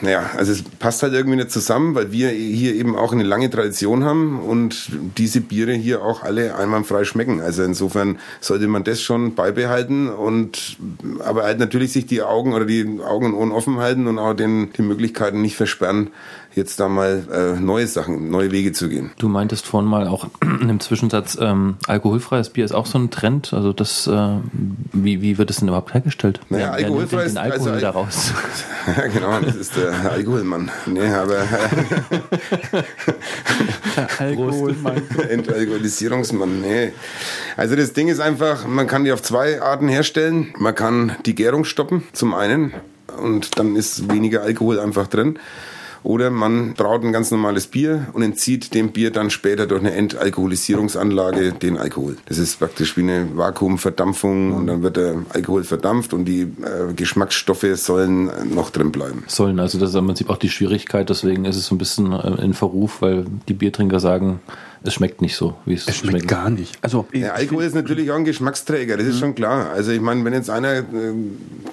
[0.01, 3.49] naja, also es passt halt irgendwie nicht zusammen, weil wir hier eben auch eine lange
[3.49, 7.41] Tradition haben und diese Biere hier auch alle einwandfrei schmecken schmecken.
[7.41, 10.77] Also insofern sollte man das schon beibehalten und
[11.19, 14.33] aber halt natürlich sich die Augen oder die Augen und Ohren offen halten und auch
[14.33, 16.09] den, die Möglichkeiten nicht versperren,
[16.55, 19.11] jetzt da mal äh, neue Sachen, neue Wege zu gehen.
[19.17, 20.27] Du meintest vorhin mal auch
[20.61, 23.53] in dem Zwischensatz, ähm, alkoholfreies Bier ist auch so ein Trend.
[23.53, 24.37] Also das, äh,
[24.93, 26.39] wie, wie wird es denn überhaupt hergestellt?
[26.49, 28.31] Naja, Wer- wer alkoholfreies den Alkohol also, daraus.
[28.97, 30.71] ja, genau, das ist der Alkoholmann.
[30.85, 31.39] Nee, aber
[34.19, 35.01] Alkoholmann.
[35.29, 36.91] Entalkoholisierungsmann, nee.
[37.57, 40.53] Also das Ding ist einfach, man kann die auf zwei Arten herstellen.
[40.57, 42.73] Man kann die Gärung stoppen, zum einen,
[43.21, 45.39] und dann ist weniger Alkohol einfach drin.
[46.05, 49.93] Oder man braut ein ganz normales Bier und entzieht dem Bier dann später durch eine
[49.93, 52.17] Entalkoholisierungsanlage den Alkohol.
[52.27, 56.93] Das ist praktisch wie eine Vakuumverdampfung und dann wird der Alkohol verdampft und die äh,
[56.95, 59.23] Geschmacksstoffe sollen noch drin bleiben.
[59.25, 62.11] Sollen, also das ist im Prinzip auch die Schwierigkeit, deswegen ist es so ein bisschen
[62.13, 64.41] äh, in Verruf, weil die Biertrinker sagen,
[64.85, 66.77] es schmeckt nicht so, wie es, Es schmeckt gar nicht.
[66.81, 69.69] Also, Ja, Alkohol ist natürlich auch ein Geschmacksträger, das ist schon klar.
[69.71, 70.83] Also ich meine, wenn jetzt einer äh,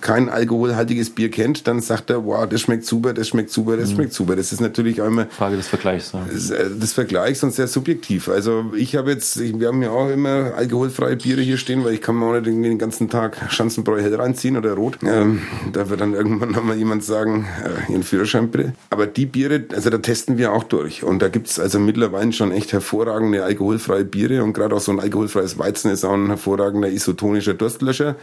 [0.01, 3.93] kein alkoholhaltiges Bier kennt, dann sagt er, wow, das schmeckt super, das schmeckt super, das
[3.93, 4.37] schmeckt super.
[4.37, 6.13] Das ist natürlich auch immer Frage des Vergleichs.
[6.13, 6.27] Ja.
[6.31, 8.29] das, äh, des Vergleichs und sehr subjektiv.
[8.29, 11.95] Also ich habe jetzt, ich, wir haben ja auch immer alkoholfreie Biere hier stehen, weil
[11.95, 14.99] ich kann mir auch nicht irgendwie den ganzen Tag Schanzenbräu hell reinziehen oder rot.
[15.05, 15.43] Ähm,
[15.73, 18.73] da wird dann irgendwann noch mal jemand sagen, äh, ihren Führerschein bitte.
[18.91, 21.03] Aber die Biere, also da testen wir auch durch.
[21.03, 25.01] Und da gibt's also mittlerweile schon echt hervorragende alkoholfreie Biere und gerade auch so ein
[25.01, 28.17] alkoholfreies Weizen ist auch ein hervorragender isotonischer Durstlöscher.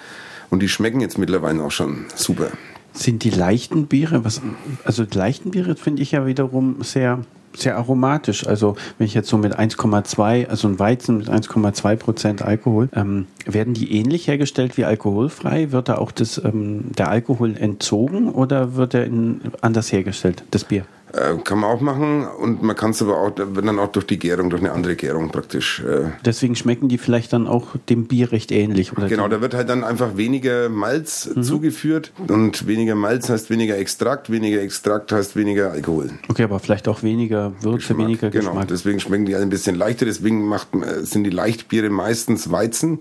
[0.50, 2.48] Und die schmecken jetzt mittlerweile auch schon super.
[2.94, 4.42] Sind die leichten Biere, was,
[4.84, 7.20] also die leichten Biere finde ich ja wiederum sehr,
[7.56, 8.48] sehr aromatisch.
[8.48, 13.28] Also wenn ich jetzt so mit 1,2, also ein Weizen mit 1,2 Prozent Alkohol, ähm,
[13.46, 15.72] werden die ähnlich hergestellt wie alkoholfrei?
[15.72, 20.64] Wird da auch das, ähm, der Alkohol entzogen oder wird er in, anders hergestellt, das
[20.64, 20.86] Bier?
[21.12, 24.20] Äh, kann man auch machen und man kann es aber auch, dann auch durch die
[24.20, 28.32] Gärung, durch eine andere Gärung praktisch äh, Deswegen schmecken die vielleicht dann auch dem Bier
[28.32, 28.96] recht ähnlich.
[28.96, 33.78] Oder Genau, da wird halt dann einfach weniger Malz zugeführt und weniger Malz heißt weniger
[33.78, 36.12] Extrakt, weniger Extrakt heißt weniger Alkohol.
[36.28, 38.68] okay, aber vielleicht auch weniger Würze, weniger genau, Geschmack.
[38.68, 43.00] deswegen schmecken die alle ein bisschen leichter, deswegen macht, äh, sind die Leichtbiere meistens Weizen,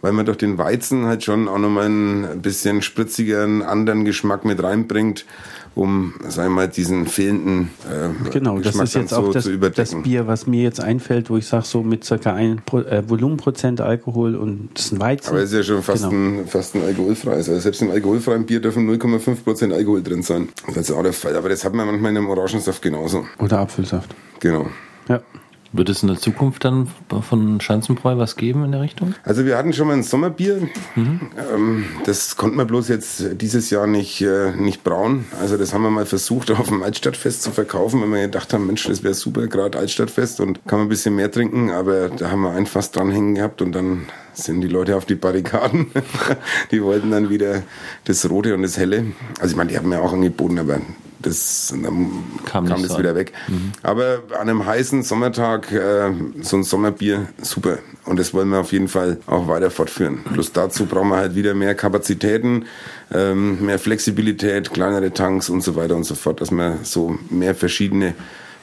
[0.00, 4.62] weil man durch den Weizen halt schon auch nochmal ein bisschen spritzigeren, anderen Geschmack mit
[4.62, 5.26] reinbringt,
[5.76, 9.44] um, sagen wir mal, diesen fehlenden äh, Genau, das Geschmack ist jetzt so auch das,
[9.44, 9.94] zu das.
[10.02, 13.82] Bier, was mir jetzt einfällt, wo ich sage, so mit circa ein Pro, äh, Volumenprozent
[13.82, 15.28] Alkohol und das ist ein Weizen.
[15.30, 16.40] Aber es ist ja schon fast, Genau.
[16.40, 17.48] ein, fast ein alkoholfreies.
[17.50, 20.48] Also selbst im alkoholfreien Bier dürfen 0,5% Alkohol drin sein.
[20.66, 21.36] Das ist auch der Fall.
[21.36, 23.26] Aber das hat man manchmal in einem Orangensaft genauso.
[23.38, 24.14] Oder Apfelsaft.
[24.40, 24.66] Genau.
[25.08, 25.20] Ja.
[25.76, 26.88] Wird es in der Zukunft dann
[27.22, 29.14] von Schanzenbräu was geben in der Richtung?
[29.24, 30.68] Also wir hatten schon mal ein Sommerbier.
[30.96, 35.26] Ähm, das konnte man bloß jetzt dieses Jahr nicht, äh, nicht brauen.
[35.40, 38.66] Also das haben wir mal versucht auf dem Altstadtfest zu verkaufen, weil wir gedacht haben,
[38.66, 41.70] Mensch, das wäre super, gerade Altstadtfest und kann man ein bisschen mehr trinken.
[41.70, 45.14] Aber da haben wir ein Fass dranhängen gehabt und dann sind die Leute auf die
[45.14, 45.86] Barrikaden.
[46.70, 47.62] die wollten dann wieder
[48.04, 49.06] das Rote und das Helle.
[49.40, 50.80] Also ich meine, die haben mir auch angeboten, aber
[51.20, 52.10] das dann
[52.44, 53.16] Kam kam, das so wieder an.
[53.16, 53.32] weg.
[53.82, 56.12] Aber an einem heißen Sommertag äh,
[56.42, 57.78] so ein Sommerbier, super.
[58.04, 60.20] Und das wollen wir auf jeden Fall auch weiter fortführen.
[60.32, 62.66] Plus dazu brauchen wir halt wieder mehr Kapazitäten,
[63.12, 67.54] ähm, mehr Flexibilität, kleinere Tanks und so weiter und so fort, dass wir so mehr
[67.54, 68.14] verschiedene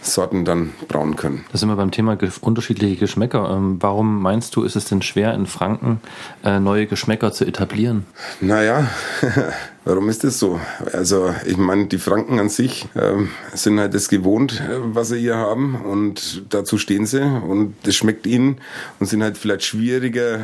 [0.06, 1.45] Sorten dann brauen können.
[1.51, 3.49] Da sind wir beim Thema unterschiedliche Geschmäcker.
[3.51, 6.01] Ähm, warum meinst du, ist es denn schwer in Franken
[6.43, 8.06] äh, neue Geschmäcker zu etablieren?
[8.41, 8.88] Naja,
[9.86, 10.59] warum ist das so?
[10.91, 15.19] Also ich meine, die Franken an sich ähm, sind halt das gewohnt, äh, was sie
[15.19, 18.57] hier haben und dazu stehen sie und das schmeckt ihnen
[18.99, 20.39] und sind halt vielleicht schwieriger äh,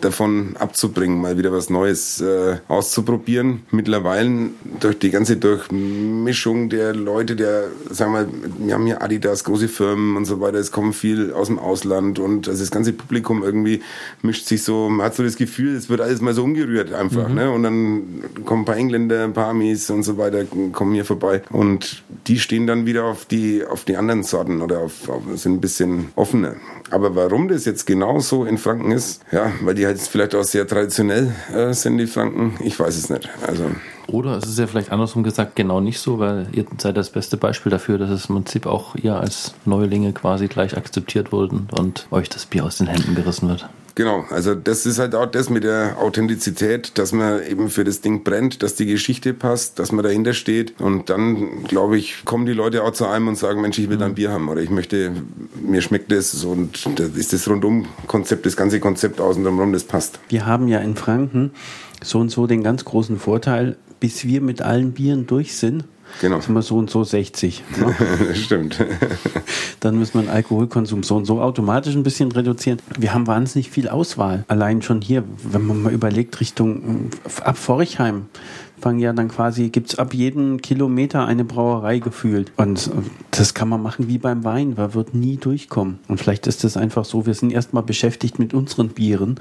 [0.00, 3.62] davon abzubringen, mal wieder was Neues äh, auszuprobieren.
[3.70, 4.50] Mittlerweile
[4.80, 8.28] durch die ganze Durchmischung der Leute, der, sagen wir,
[8.66, 12.18] wir haben hier Adidas, große Firmen und so weiter, es kommen viel aus dem Ausland
[12.18, 13.82] und also das ganze Publikum irgendwie
[14.22, 17.28] mischt sich so, man hat so das Gefühl, es wird alles mal so umgerührt einfach,
[17.28, 17.50] ne?
[17.50, 18.24] Und dann
[18.56, 22.38] kommen ein paar Engländer, ein paar Amis und so weiter, kommen hier vorbei und die
[22.38, 26.08] stehen dann wieder auf die, auf die anderen Sorten oder auf, auf sind ein bisschen
[26.16, 26.54] offener.
[26.90, 30.44] Aber warum das jetzt genau so in Franken ist, ja, weil die halt vielleicht auch
[30.44, 33.28] sehr traditionell äh, sind, die Franken, ich weiß es nicht.
[33.46, 33.64] Also
[34.06, 37.36] Oder es ist ja vielleicht andersrum gesagt genau nicht so, weil ihr seid das beste
[37.36, 42.06] Beispiel dafür, dass es im Prinzip auch ihr als Neulinge quasi gleich akzeptiert wurden und
[42.10, 43.68] euch das Bier aus den Händen gerissen wird.
[43.96, 48.02] Genau, also das ist halt auch das mit der Authentizität, dass man eben für das
[48.02, 52.44] Ding brennt, dass die Geschichte passt, dass man dahinter steht und dann, glaube ich, kommen
[52.44, 54.68] die Leute auch zu einem und sagen, Mensch, ich will ein Bier haben oder ich
[54.68, 55.12] möchte,
[55.62, 60.20] mir schmeckt das und das ist das Rundum-Konzept, das ganze Konzept außen drumherum, das passt.
[60.28, 61.52] Wir haben ja in Franken
[62.04, 65.84] so und so den ganz großen Vorteil, bis wir mit allen Bieren durch sind,
[66.20, 66.40] Genau.
[66.40, 67.62] Sind wir so und so 60.
[67.78, 68.34] Ne?
[68.34, 68.84] stimmt.
[69.80, 72.80] Dann müssen wir den Alkoholkonsum so und so automatisch ein bisschen reduzieren.
[72.98, 74.44] Wir haben wahnsinnig viel Auswahl.
[74.48, 78.26] Allein schon hier, wenn man mal überlegt, Richtung äh, ab Forchheim
[78.78, 82.52] fangen ja dann quasi, gibt es ab jedem Kilometer eine Brauerei gefühlt.
[82.56, 82.90] Und äh,
[83.30, 85.98] das kann man machen wie beim Wein, man wird nie durchkommen.
[86.08, 89.36] Und vielleicht ist es einfach so, wir sind erstmal beschäftigt mit unseren Bieren,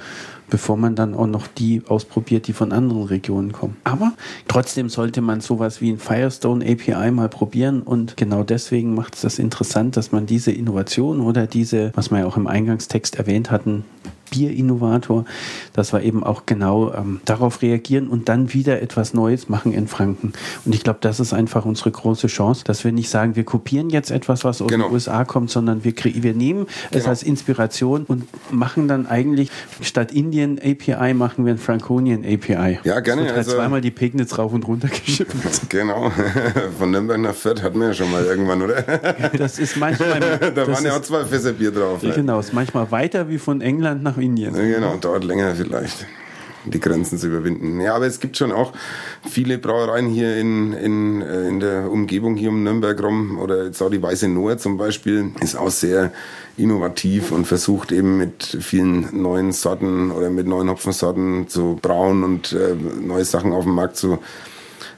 [0.49, 3.77] bevor man dann auch noch die ausprobiert, die von anderen Regionen kommen.
[3.83, 4.13] Aber
[4.47, 9.21] trotzdem sollte man sowas wie ein Firestone API mal probieren und genau deswegen macht es
[9.21, 13.51] das interessant, dass man diese Innovation oder diese, was wir ja auch im Eingangstext erwähnt
[13.51, 13.85] hatten,
[14.31, 15.25] Bierinnovator,
[15.73, 19.87] dass wir eben auch genau ähm, darauf reagieren und dann wieder etwas Neues machen in
[19.87, 20.33] Franken.
[20.65, 23.89] Und ich glaube, das ist einfach unsere große Chance, dass wir nicht sagen, wir kopieren
[23.89, 24.87] jetzt etwas, was aus Genau.
[24.87, 27.09] den USA kommt, sondern wir, wir nehmen es Genau.
[27.09, 29.51] als Inspiration und machen dann eigentlich
[29.81, 32.79] statt Indien API machen wir ein Franconian API.
[32.83, 35.33] Ja, gerne, Es wird halt also- zweimal die Pegnitz rauf und runter geschippt.
[35.69, 36.11] genau.
[36.77, 38.81] Von Nürnberg nach Fürth hatten wir ja schon mal irgendwann, oder?
[39.37, 40.19] Das ist manchmal.
[40.39, 42.01] da das waren ja auch zwei Fässer Bier drauf.
[42.03, 42.11] ne?
[42.13, 44.55] Genau, ist manchmal weiter wie von England nach Indien.
[44.55, 46.05] Ja, genau, dauert länger vielleicht,
[46.65, 47.79] die Grenzen zu überwinden.
[47.79, 48.73] Ja, aber es gibt schon auch
[49.29, 53.81] viele Brauereien hier in, in, äh, in der Umgebung hier um Nürnberg rum oder jetzt
[53.81, 56.11] auch die Weiße Noah zum Beispiel ist auch sehr
[56.57, 62.53] innovativ und versucht eben mit vielen neuen Sorten oder mit neuen Hopfensorten zu brauen und
[62.53, 64.19] äh, neue Sachen auf den Markt zu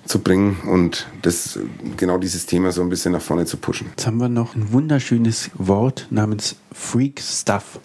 [0.07, 1.59] zu bringen und das
[1.97, 3.87] genau dieses Thema so ein bisschen nach vorne zu pushen.
[3.89, 7.79] Jetzt haben wir noch ein wunderschönes Wort namens Freak Stuff.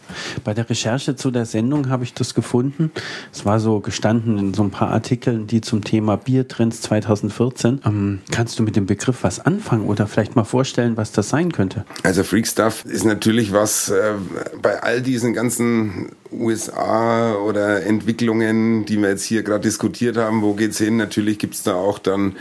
[0.44, 2.90] Bei der Recherche zu der Sendung habe ich das gefunden.
[3.32, 7.80] Es war so gestanden in so ein paar Artikeln, die zum Thema Biertrends 2014.
[7.84, 11.52] Ähm, kannst du mit dem Begriff was anfangen oder vielleicht mal vorstellen, was das sein
[11.52, 11.84] könnte?
[12.02, 14.14] Also Freak Stuff ist natürlich was äh,
[14.60, 20.54] bei all diesen ganzen USA oder Entwicklungen, die wir jetzt hier gerade diskutiert haben, wo
[20.54, 20.96] geht's hin?
[20.96, 22.36] Natürlich gibt's da auch dann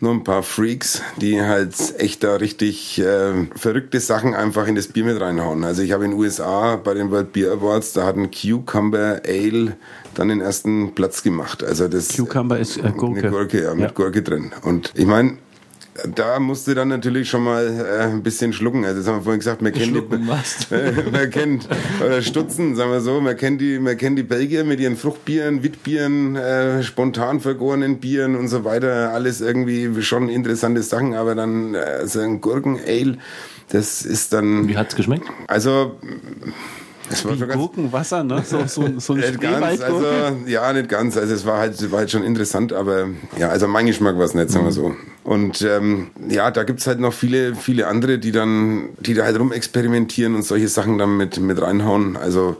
[0.00, 4.88] nur ein paar Freaks, die halt echt da richtig äh, verrückte Sachen einfach in das
[4.88, 5.62] Bier mit reinhauen.
[5.62, 9.22] Also ich habe in den USA bei den World Beer Awards, da hat ein Cucumber
[9.24, 9.76] Ale
[10.14, 11.62] dann den ersten Platz gemacht.
[11.62, 13.20] Also das Cucumber ist äh, Gurke.
[13.20, 13.90] eine Gurke, ja, mit Ja.
[13.92, 14.50] Gurke drin.
[14.62, 15.38] Und ich meine,
[16.14, 18.84] da musste dann natürlich schon mal äh, ein bisschen schlucken.
[18.84, 21.68] Also das haben wir vorhin gesagt, man kennt die, äh, man kennt
[22.04, 25.62] oder stutzen, sagen wir so, man kennt die, man kennt die Belgier mit ihren Fruchtbieren,
[25.62, 29.12] Witbieren, äh, spontan vergorenen Bieren und so weiter.
[29.12, 33.18] Alles irgendwie schon interessante Sachen, aber dann äh, so ein Gurken-Ale,
[33.68, 35.26] das ist dann, Wie hat's geschmeckt?
[35.46, 35.96] also
[37.12, 38.42] das war Wie schon ganz Gurkenwasser, ne?
[38.42, 40.06] So, so, so ein nicht ganz, also
[40.46, 41.18] ja, nicht ganz.
[41.18, 44.34] Also es war halt, war halt schon interessant, aber ja, also mein Geschmack war es
[44.34, 44.94] nicht, sagen wir so.
[45.22, 49.38] Und ähm, ja, da gibt's halt noch viele, viele andere, die dann, die da halt
[49.38, 52.16] rumexperimentieren und solche Sachen dann mit, mit reinhauen.
[52.16, 52.56] Also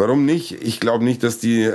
[0.00, 0.62] warum nicht?
[0.62, 1.70] Ich glaube nicht, dass die,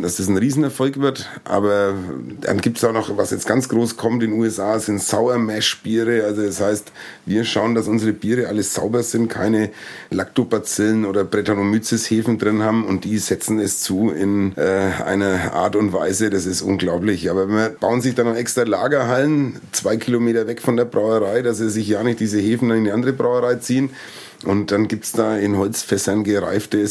[0.00, 1.94] dass das ein Riesenerfolg wird, aber
[2.40, 5.82] dann gibt's auch noch, was jetzt ganz groß kommt in den USA, sind Sour Mash
[5.82, 6.24] Biere.
[6.24, 6.92] Also das heißt,
[7.26, 9.70] wir schauen, dass unsere Biere alles sauber sind, keine
[10.10, 15.92] Lactobacillen oder Brettanomyces-Hefen drin haben und die setzen es zu in äh, einer Art und
[15.92, 17.28] Weise, das ist unglaublich.
[17.28, 21.58] Aber wir bauen sich dann noch extra Lagerhallen, zwei Kilometer weg von der Brauerei, dass
[21.58, 23.90] sie sich ja nicht diese Hefen in die andere Brauerei ziehen.
[24.44, 26.86] Und dann gibt's da in Holzfässern gereifte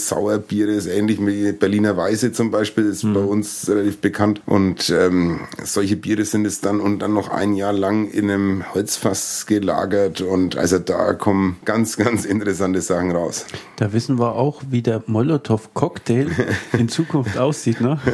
[0.57, 4.41] Sauerbiere, ist ähnlich wie Berliner Weiße zum Beispiel, ist bei uns relativ bekannt.
[4.45, 8.73] Und ähm, solche Biere sind es dann und dann noch ein Jahr lang in einem
[8.73, 10.21] Holzfass gelagert.
[10.21, 13.45] Und also da kommen ganz, ganz interessante Sachen raus.
[13.75, 16.29] Da wissen wir auch, wie der Molotow-Cocktail
[16.77, 17.99] in Zukunft aussieht, ne?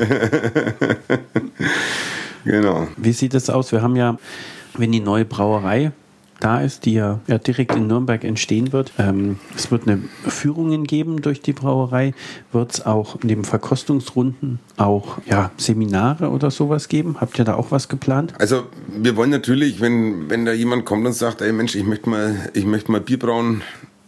[2.45, 2.89] Genau.
[2.97, 3.71] Wie sieht es aus?
[3.71, 4.17] Wir haben ja,
[4.77, 5.93] wenn die neue Brauerei
[6.43, 8.91] da ist, die ja, ja direkt in Nürnberg entstehen wird.
[8.97, 12.13] Ähm, es wird eine Führungen geben durch die Brauerei.
[12.51, 17.17] Wird es auch neben Verkostungsrunden auch ja, Seminare oder sowas geben?
[17.21, 18.33] Habt ihr da auch was geplant?
[18.39, 22.09] Also wir wollen natürlich, wenn, wenn da jemand kommt und sagt, ey Mensch, ich möchte
[22.09, 23.61] mal, ich möchte mal Bier brauen,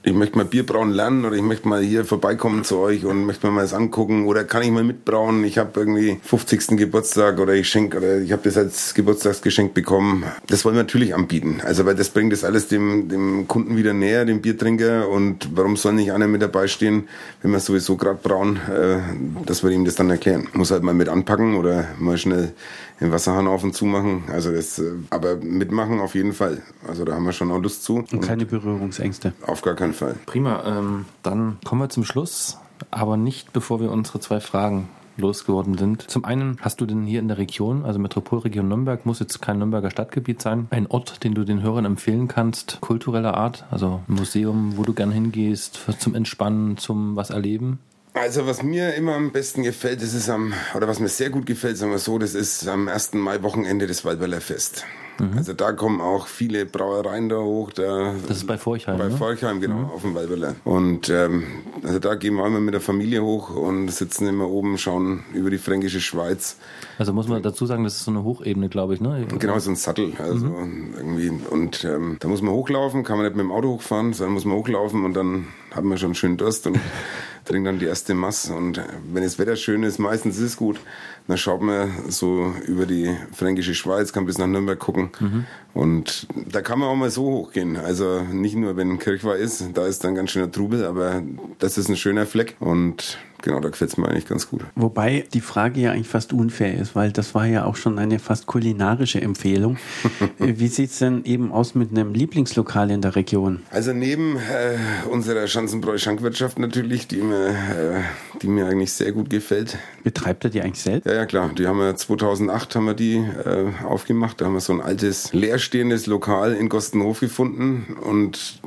[0.06, 3.26] ich möchte mal Bier brauen lernen oder ich möchte mal hier vorbeikommen zu euch und
[3.26, 5.44] möchte mir mal das angucken oder kann ich mal mitbrauen?
[5.44, 6.78] Ich habe irgendwie 50.
[6.78, 10.24] Geburtstag oder ich schenke oder ich habe das als Geburtstagsgeschenk bekommen.
[10.46, 11.60] Das wollen wir natürlich anbieten.
[11.66, 15.76] Also weil das bringt das alles dem, dem Kunden wieder näher, dem Biertrinker und warum
[15.76, 17.08] soll nicht einer mit dabei stehen,
[17.42, 19.00] wenn wir sowieso gerade brauen, äh,
[19.48, 20.50] dass wir ihm das dann erklären.
[20.54, 22.54] Muss halt mal mit anpacken oder mal schnell
[23.00, 24.24] den Wasserhahn auf und zu machen.
[24.32, 26.62] Also das, äh, aber mitmachen auf jeden Fall.
[26.88, 28.04] Also da haben wir schon auch Lust zu.
[28.12, 29.34] Und keine Berührungsängste.
[29.46, 30.16] Auf gar keinen Fall.
[30.26, 32.58] Prima, ähm, dann kommen wir zum Schluss,
[32.92, 34.88] aber nicht bevor wir unsere zwei Fragen
[35.18, 36.10] losgeworden sind.
[36.10, 39.60] Zum einen hast du denn hier in der Region, also Metropolregion Nürnberg, muss jetzt kein
[39.60, 44.16] Nürnberger Stadtgebiet sein, ein Ort, den du den Hörern empfehlen kannst, kultureller Art, also ein
[44.16, 47.80] Museum, wo du gern hingehst, zum Entspannen, zum was erleben?
[48.16, 51.46] Also was mir immer am besten gefällt, das ist am, oder was mir sehr gut
[51.46, 53.14] gefällt, sagen wir so, das ist am 1.
[53.14, 54.86] Mai Wochenende das Waldweiler Fest.
[55.20, 55.38] Mhm.
[55.38, 57.72] Also da kommen auch viele Brauereien da hoch.
[57.74, 58.98] Da, das ist bei Forchheim.
[58.98, 59.18] Bei ne?
[59.18, 59.90] Forchheim, genau, mhm.
[59.92, 60.56] auf dem Walberler.
[60.64, 61.44] Und ähm,
[61.84, 65.50] also da gehen wir immer mit der Familie hoch und sitzen immer oben, schauen über
[65.50, 66.58] die fränkische Schweiz.
[66.98, 69.26] Also muss man dazu sagen, das ist so eine Hochebene, glaube ich, ne?
[69.40, 70.14] Genau, so ein Sattel.
[70.20, 70.94] Also mhm.
[70.98, 71.32] irgendwie.
[71.50, 74.46] Und ähm, da muss man hochlaufen, kann man nicht mit dem Auto hochfahren, sondern muss
[74.46, 76.80] man hochlaufen und dann haben wir schon schön Durst und
[77.46, 78.54] trinken dann die erste Masse.
[78.54, 78.82] Und
[79.12, 80.80] wenn das Wetter schön ist, meistens ist es gut,
[81.28, 85.10] dann schaut man so über die fränkische Schweiz, kann bis nach Nürnberg gucken.
[85.20, 85.46] Mhm.
[85.74, 87.78] Und da kann man auch mal so hochgehen.
[87.78, 91.22] Also nicht nur, wenn Kirchweih ist, da ist dann ganz schöner Trubel, aber
[91.60, 92.56] das ist ein schöner Fleck.
[92.60, 94.64] Und genau, da gefällt es mir eigentlich ganz gut.
[94.76, 98.20] Wobei die Frage ja eigentlich fast unfair ist, weil das war ja auch schon eine
[98.20, 99.78] fast kulinarische Empfehlung.
[100.40, 103.62] Wie sieht es denn eben aus mit einem Lieblingslokal in der Region?
[103.72, 104.78] Also neben äh,
[105.10, 108.02] unserer Schanzenbräu-Schankwirtschaft natürlich, die mir, äh,
[108.42, 109.78] die mir eigentlich sehr gut gefällt.
[110.04, 111.06] Betreibt er die eigentlich selbst?
[111.06, 111.52] Ja, ja klar.
[111.58, 114.42] Die haben wir 2008 haben wir die äh, aufgemacht.
[114.42, 118.60] Da haben wir so ein altes leerstehendes Lokal in Gostenhof gefunden und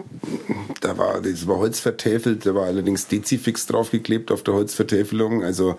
[0.80, 2.46] da war das war Holz vertäfelt.
[2.46, 5.42] Da war allerdings Dezifix draufgeklebt auf der Holzvertäfelung.
[5.42, 5.76] Also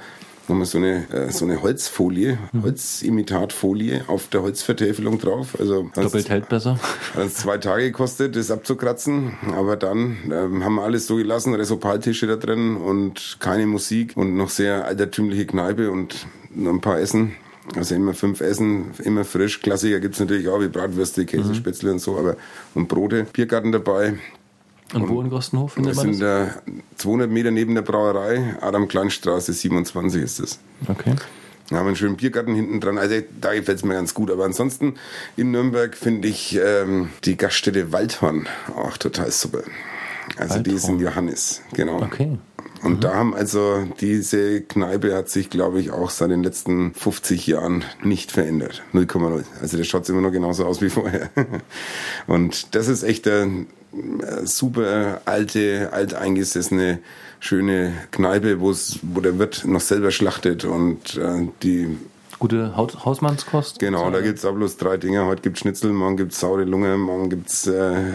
[0.48, 2.64] nochmal so eine, äh, so eine Holzfolie, mhm.
[2.64, 5.56] Holzimitatfolie auf der Holzvertäfelung drauf.
[5.60, 6.80] Also Doppelt hält besser.
[7.14, 9.38] Hat uns zwei Tage gekostet, das abzukratzen.
[9.56, 14.36] Aber dann ähm, haben wir alles so gelassen, Resopaltische da drin und keine Musik und
[14.36, 17.36] noch sehr altertümliche Kneipe und noch ein paar Essen.
[17.76, 19.62] Also immer fünf Essen, immer frisch.
[19.62, 21.94] Klassiker gibt's natürlich auch, wie Bratwürste, Käsespätzle mhm.
[21.94, 22.36] und so, aber
[22.74, 23.28] und Brote.
[23.32, 24.16] Biergarten dabei,
[24.94, 26.20] und, und wo in Gostenhof findet man das?
[26.20, 30.60] Das sind 200 Meter neben der Brauerei, Adam Kleinstraße 27 ist es.
[30.88, 31.16] Okay.
[31.70, 32.98] Da haben wir einen schönen Biergarten hinten dran.
[32.98, 34.32] Also da gefällt es mir ganz gut.
[34.32, 34.96] Aber ansonsten
[35.38, 39.60] in Nürnberg finde ich ähm, die Gaststätte Waldhorn auch total super.
[40.38, 40.64] Also Waldhorn.
[40.64, 42.02] die ist in Johannes, genau.
[42.02, 42.40] Okay.
[42.82, 42.99] Und mhm.
[43.01, 47.84] da haben also diese Kneipe hat sich, glaube ich, auch seit den letzten 50 Jahren
[48.03, 48.84] nicht verändert.
[48.93, 49.43] 0,0.
[49.61, 51.30] Also der schaut immer noch genauso aus wie vorher.
[52.27, 53.67] Und das ist echt ein
[54.43, 56.99] super alte, alteingesessene,
[57.39, 61.97] schöne Kneipe, wo wo der Wirt noch selber schlachtet und äh, die
[62.40, 63.80] Gute Hausmannskost?
[63.80, 64.12] Genau, so.
[64.12, 65.26] da gibt es auch bloß drei Dinge.
[65.26, 68.14] Heute gibt es Schnitzel, morgen gibt es saure Lunge, morgen gibt es äh,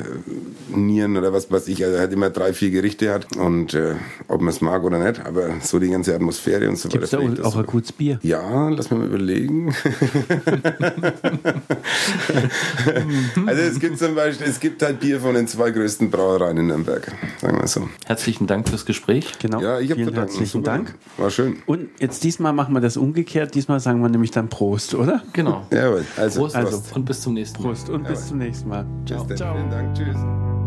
[0.74, 1.84] Nieren oder was weiß ich.
[1.84, 3.36] Also er hat immer drei, vier Gerichte hat.
[3.36, 3.96] Und äh,
[4.28, 7.00] ob man es mag oder nicht, aber so die ganze Atmosphäre und so weiter.
[7.00, 8.18] Gibt es da auch, auch ein gutes Bier?
[8.22, 9.74] Ja, lass mich mal überlegen.
[13.46, 16.68] also es gibt zum Beispiel, es gibt halt Bier von den zwei größten Brauereien in
[16.68, 17.12] Nürnberg,
[17.42, 17.90] sagen wir so.
[18.06, 19.38] Herzlichen Dank fürs Gespräch.
[19.38, 19.60] Genau.
[19.60, 20.70] Ja, ich habe Herzlichen Super.
[20.70, 20.94] Dank.
[21.18, 21.56] War schön.
[21.66, 23.54] Und jetzt diesmal machen wir das umgekehrt.
[23.54, 25.22] Diesmal sagen wir nämlich dann Prost, oder?
[25.32, 25.66] Genau.
[25.70, 26.04] Jawohl.
[26.16, 26.82] Also, Prost, also.
[26.94, 27.68] und bis zum nächsten Mal.
[27.68, 28.14] Prost und Jawohl.
[28.14, 28.86] bis zum nächsten Mal.
[29.06, 29.26] Ciao.
[29.34, 29.54] Ciao.
[29.54, 29.94] Vielen Dank.
[29.94, 30.63] Tschüss.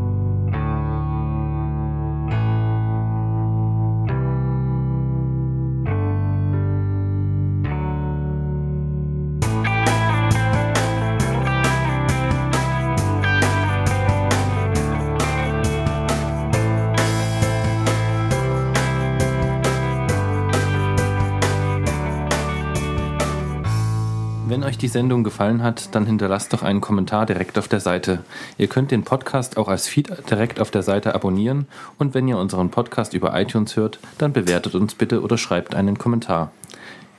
[24.78, 28.24] Euch die Sendung gefallen hat, dann hinterlasst doch einen Kommentar direkt auf der Seite.
[28.60, 31.66] Ihr könnt den Podcast auch als Feed direkt auf der Seite abonnieren
[31.98, 35.98] und wenn ihr unseren Podcast über iTunes hört, dann bewertet uns bitte oder schreibt einen
[35.98, 36.52] Kommentar.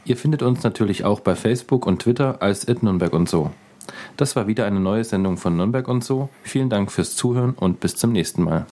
[0.04, 3.50] Ihr findet uns natürlich auch bei Facebook und Twitter als Nürnberg und so.
[4.16, 6.28] Das war wieder eine neue Sendung von Nürnberg und so.
[6.44, 8.66] Vielen Dank fürs Zuhören und bis zum nächsten Mal.